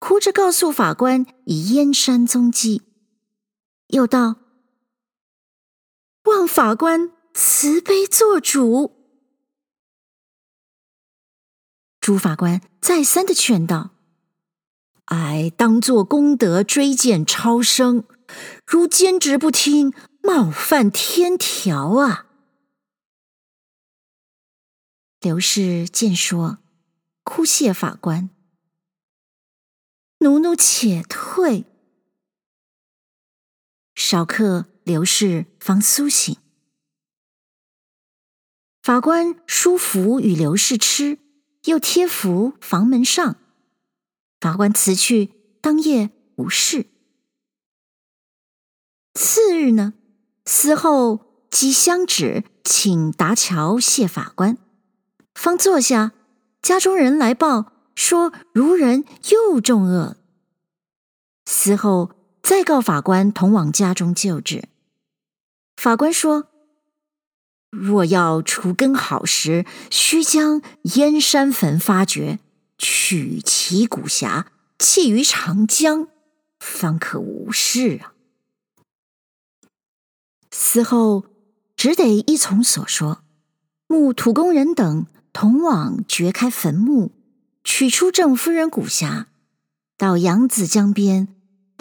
[0.00, 2.82] 哭着告诉法官以燕山踪迹。
[3.94, 4.36] 又道
[6.26, 8.92] ：“望法官慈悲做主。”
[12.02, 13.92] 朱法官再三的劝道
[15.06, 18.04] ：“哎，当做功德追荐超生，
[18.66, 22.26] 如坚持不听，冒犯天条啊！”
[25.22, 26.58] 刘氏见说，
[27.22, 28.28] 哭谢法官
[30.18, 31.66] ：“奴奴且退。”
[33.94, 36.36] 少客，刘氏方苏醒。
[38.82, 41.18] 法官书符与刘氏吃，
[41.64, 43.36] 又贴符房门上。
[44.40, 45.30] 法官辞去，
[45.60, 46.86] 当夜无事。
[49.14, 49.94] 次日呢，
[50.44, 54.58] 司后即相旨，请达桥谢法官。
[55.34, 56.12] 方坐下，
[56.60, 60.16] 家中人来报说，如人又中恶。
[61.46, 62.10] 司后。
[62.44, 64.68] 再告法官同往家中救治。
[65.78, 66.48] 法官说
[67.72, 72.38] ：“若要除根好时，须将燕山坟发掘，
[72.76, 74.44] 取其骨匣，
[74.78, 76.06] 弃于长江，
[76.60, 78.12] 方可无事啊。”
[80.52, 81.24] 死后
[81.74, 83.22] 只得依从所说，
[83.86, 87.10] 募土工人等同往掘开坟墓，
[87.64, 89.24] 取出郑夫人骨匣，
[89.96, 91.33] 到扬子江边。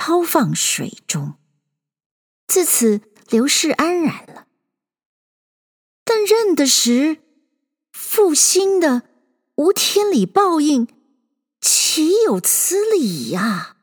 [0.05, 1.35] 抛放水中，
[2.45, 2.99] 自此
[3.29, 4.47] 刘氏安然了。
[6.03, 7.23] 但认得时，
[7.93, 9.03] 负心的
[9.55, 10.89] 无天理报应，
[11.61, 13.77] 岂有此理呀？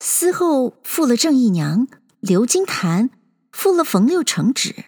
[0.00, 1.86] 司后负了郑姨娘，
[2.18, 3.10] 刘金坛
[3.52, 4.86] 负了冯六成旨，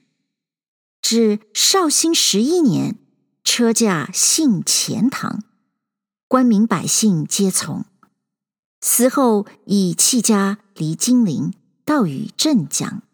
[1.00, 2.98] 至绍兴十一年，
[3.44, 5.44] 车驾幸钱塘。
[6.34, 7.84] 官民百姓皆从，
[8.80, 11.54] 死后以戚家离金陵，
[11.84, 13.04] 到与镇江。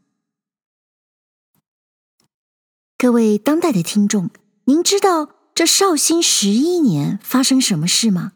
[2.96, 4.30] 各位当代的听众，
[4.64, 8.32] 您知道这绍兴十一年发生什么事吗？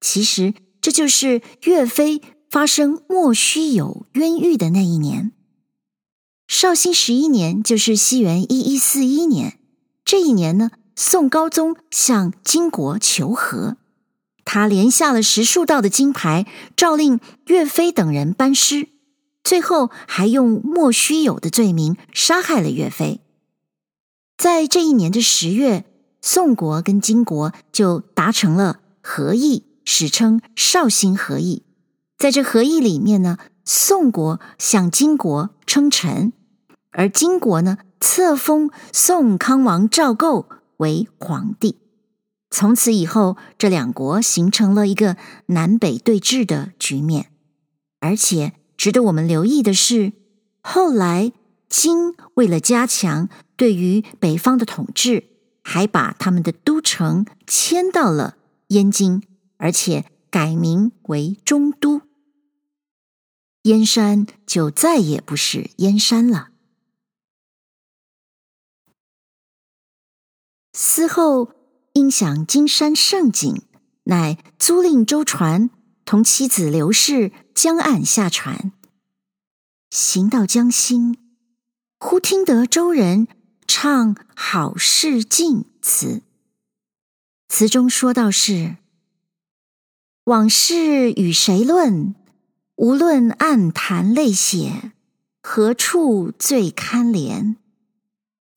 [0.00, 5.32] 其实这就是岳飞发生莫须有冤狱的那一年。
[6.46, 9.60] 绍兴十一年就是西元一一四一年。
[10.02, 13.76] 这一年呢，宋高宗向金国求和，
[14.50, 18.88] 他连下了十数道的金牌，诏令岳飞等人班师，
[19.44, 23.20] 最后还用莫须有的罪名杀害了岳飞。
[24.38, 25.84] 在这一年的十月，
[26.22, 31.64] 宋国跟金国就达成了和议，史称绍兴和议。
[32.16, 33.36] 在这和议里面呢，
[33.66, 36.32] 宋国向金国称臣。
[36.92, 41.76] 而金国呢，册封宋康王赵构为皇帝。
[42.50, 47.30] 从此以后，这两国形成了一个南北对峙的局面。
[48.00, 50.12] 而且值得我们留意的是，
[50.62, 51.32] 后来
[51.68, 55.24] 金为了加强对于北方的统治，
[55.62, 58.36] 还把他们的都城迁到了
[58.68, 59.22] 燕京，
[59.58, 62.02] 而且改名为中都。
[63.62, 66.50] 燕山就再也不是燕山了。
[70.72, 71.52] 嗣后
[71.98, 73.60] 因享金山胜景，
[74.04, 75.68] 乃租赁舟船，
[76.04, 78.70] 同妻子刘氏江岸下船。
[79.90, 81.18] 行到江心，
[81.98, 83.26] 忽听得舟人
[83.66, 86.22] 唱《好事近》词，
[87.48, 88.76] 词中说道是
[90.22, 92.14] ：“往事与谁论？
[92.76, 94.92] 无论暗谈泪血，
[95.42, 97.56] 何处最堪怜？”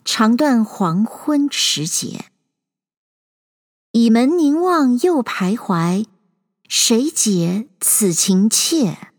[0.05, 2.25] 长断黄昏时节，
[3.91, 6.05] 倚门凝望又徘徊，
[6.69, 9.11] 谁解此情切？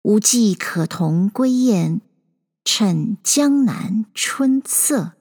[0.00, 2.00] 无计可同归雁，
[2.64, 5.12] 趁江南春色。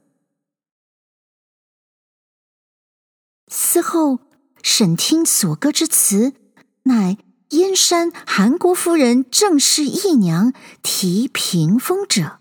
[3.49, 4.21] 嗣后
[4.63, 6.35] 审听所歌之词，
[6.83, 7.17] 乃
[7.49, 12.39] 燕山韩国夫人郑氏义娘题屏风者，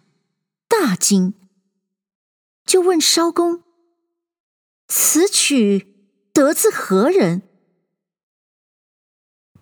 [0.68, 1.34] 大惊。
[2.64, 3.62] 就问艄公
[4.96, 5.88] ：“此曲
[6.32, 7.42] 得自何人？”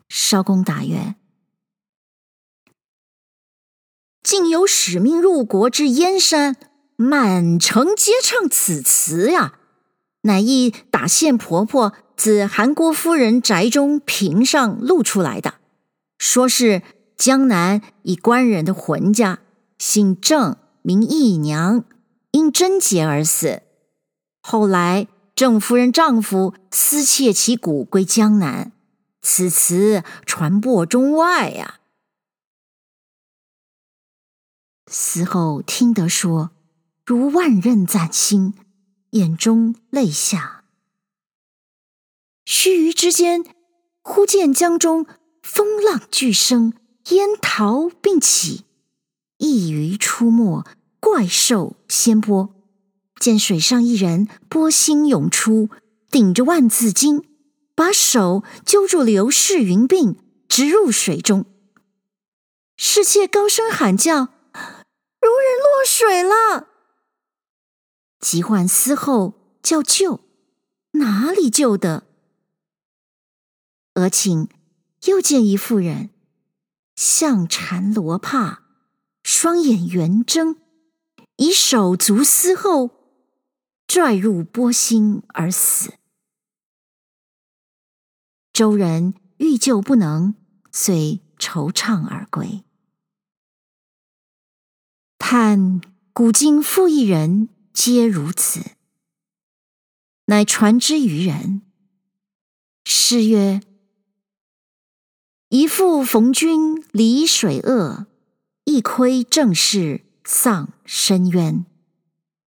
[0.07, 1.15] 艄公答曰
[4.23, 6.57] ：“竟有使命入国之燕山，
[6.97, 9.59] 满城皆唱此词呀！
[10.21, 15.55] 乃一打线婆婆自韩国夫人宅中屏上录出来的，
[16.19, 16.83] 说是
[17.17, 19.39] 江南一官人的浑家，
[19.79, 21.87] 姓郑，名义娘。”
[22.33, 23.63] 因贞洁而死，
[24.43, 28.73] 后来郑夫人丈夫私窃其骨归江南，
[29.21, 31.81] 此词传播中外呀、啊。
[34.87, 36.51] 嗣后听得说，
[37.07, 38.55] 如万仞斩心，
[39.11, 40.65] 眼中泪下。
[42.45, 43.43] 须臾之间，
[44.03, 45.07] 忽见江中
[45.43, 46.75] 风浪巨生，
[47.09, 48.65] 烟涛并起，
[49.39, 50.65] 一鱼出没。
[51.01, 52.55] 怪兽掀波，
[53.23, 55.71] 见水上一人波心涌出，
[56.11, 57.23] 顶着万字经，
[57.77, 60.17] 把手揪住刘氏云鬓，
[60.49, 61.47] 直入水中。
[62.77, 64.17] 侍妾高声喊叫
[65.23, 66.67] ：“如人落水了！”
[68.19, 70.19] 急唤嗣后叫救，
[70.95, 72.03] 哪里救得？
[73.95, 74.49] 俄顷
[75.05, 76.11] 又见一妇人，
[76.97, 78.65] 项缠罗帕，
[79.23, 80.57] 双眼圆睁。
[81.37, 83.02] 以手足嗣后，
[83.95, 85.99] 拽入波心而死。
[88.51, 90.35] 周人欲救不能，
[90.71, 92.65] 遂惆怅而归。
[95.19, 95.83] 叹
[96.15, 98.63] 古今负一人，皆如此。
[100.25, 101.61] 乃传之于人。
[102.87, 103.61] 诗曰
[105.51, 108.07] ：“一父逢君离水恶，
[108.65, 111.67] 一窥郑氏。”丧深渊，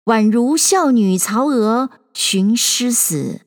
[0.05, 3.41] 宛如孝女曹娥寻师死，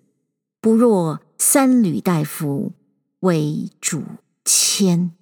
[0.60, 2.72] 不若三闾大夫
[3.20, 4.02] 为主
[4.44, 5.12] 迁。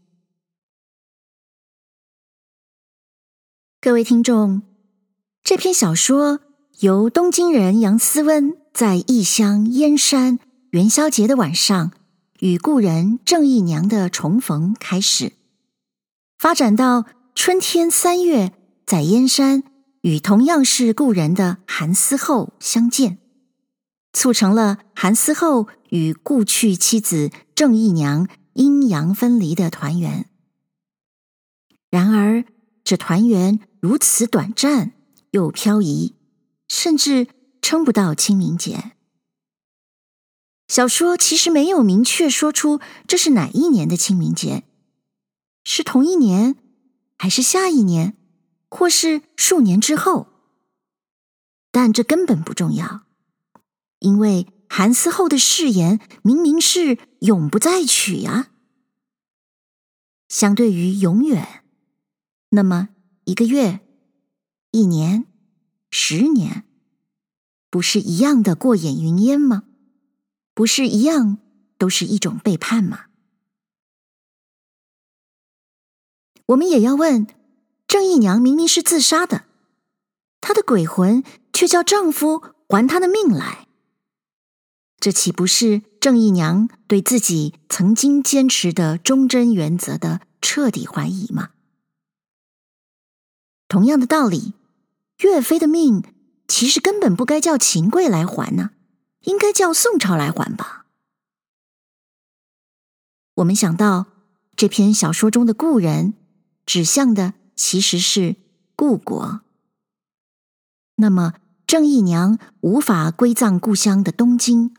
[3.82, 4.62] 各位听众，
[5.44, 6.40] 这篇小说
[6.80, 10.38] 由东京人杨思温在异乡燕山
[10.70, 11.92] 元宵节的晚上
[12.38, 15.34] 与故人郑义娘的重逢开始，
[16.38, 18.54] 发展到春天三月。
[18.86, 19.64] 在燕山
[20.06, 23.18] 与同样是故人的韩思后相见，
[24.12, 30.30] 促成了韩思后与故去妻子郑义娘阴阳分离的团圆。
[31.90, 32.44] 然而，
[32.84, 34.92] 这团圆如此短暂
[35.32, 36.14] 又飘移，
[36.68, 37.26] 甚至
[37.60, 38.92] 撑不到清明节。
[40.68, 42.78] 小说其实没有明确说出
[43.08, 44.62] 这是哪一年的清明节，
[45.64, 46.54] 是同一年，
[47.18, 48.16] 还是下一年，
[48.68, 50.28] 或是数年之后？
[51.70, 53.02] 但这根本不重要，
[53.98, 58.50] 因为韩思后的誓言明明是永不再娶呀。
[60.28, 61.62] 相对于永远，
[62.48, 62.88] 那么
[63.24, 63.80] 一个月、
[64.70, 65.26] 一年、
[65.90, 66.64] 十年，
[67.68, 69.64] 不是一样的过眼云烟吗？
[70.54, 71.38] 不是一样，
[71.76, 73.06] 都是一种背叛吗？
[76.46, 77.26] 我们也要问：
[77.86, 79.44] 郑姨娘明明是自杀的，
[80.40, 81.22] 她的鬼魂
[81.52, 83.68] 却叫丈夫还她的命来，
[84.98, 91.50] 这岂不是郑姨娘对自己曾经坚持的忠贞原则的彻底怀疑吗？
[93.68, 94.54] 同样的道理，
[95.18, 96.02] 岳飞的命
[96.46, 98.70] 其实根本不该叫秦桧来还呢。
[99.22, 100.86] 应该叫宋朝来还吧。
[103.34, 104.06] 我们想到
[104.54, 106.14] 这篇小说中的故人，
[106.64, 108.36] 指向的其实是
[108.76, 109.40] 故国。
[110.96, 111.34] 那么
[111.66, 114.74] 郑姨娘无法归葬故乡的东京，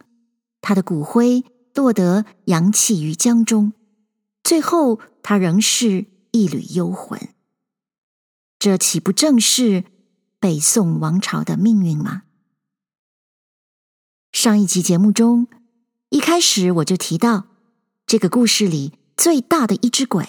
[0.61, 3.73] 她的骨灰落得扬弃于江中，
[4.43, 7.19] 最后她仍是一缕幽魂。
[8.57, 9.83] 这岂不正是
[10.39, 12.23] 北宋王朝的命运吗？
[14.31, 15.47] 上一集节目中，
[16.09, 17.47] 一开始我就提到，
[18.05, 20.27] 这个故事里最大的一只鬼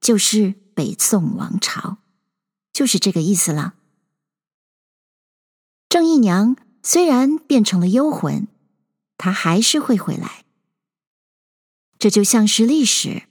[0.00, 1.96] 就是北宋王朝，
[2.70, 3.74] 就是这个意思了。
[5.88, 8.46] 郑姨娘虽然变成了幽魂，
[9.16, 10.44] 她还是会回来。
[11.98, 13.22] 这就像是历史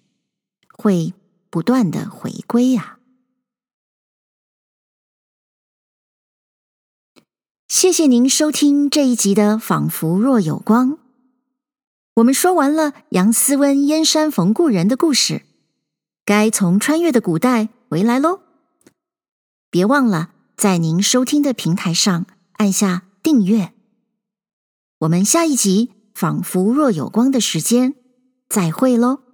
[0.74, 1.14] 会
[1.52, 2.98] 不断的回归呀。
[7.68, 10.94] 谢谢您收听这一集的《仿佛若有光》。
[12.16, 15.46] 我们说完了杨思温燕山逢故人的故事，
[16.26, 18.42] 该从穿越的古代回来喽。
[19.70, 23.74] 别忘了在您收听的平台上按下订阅。
[25.00, 27.94] 我们下一集《仿佛若有光》的时间
[28.50, 29.25] 再会喽。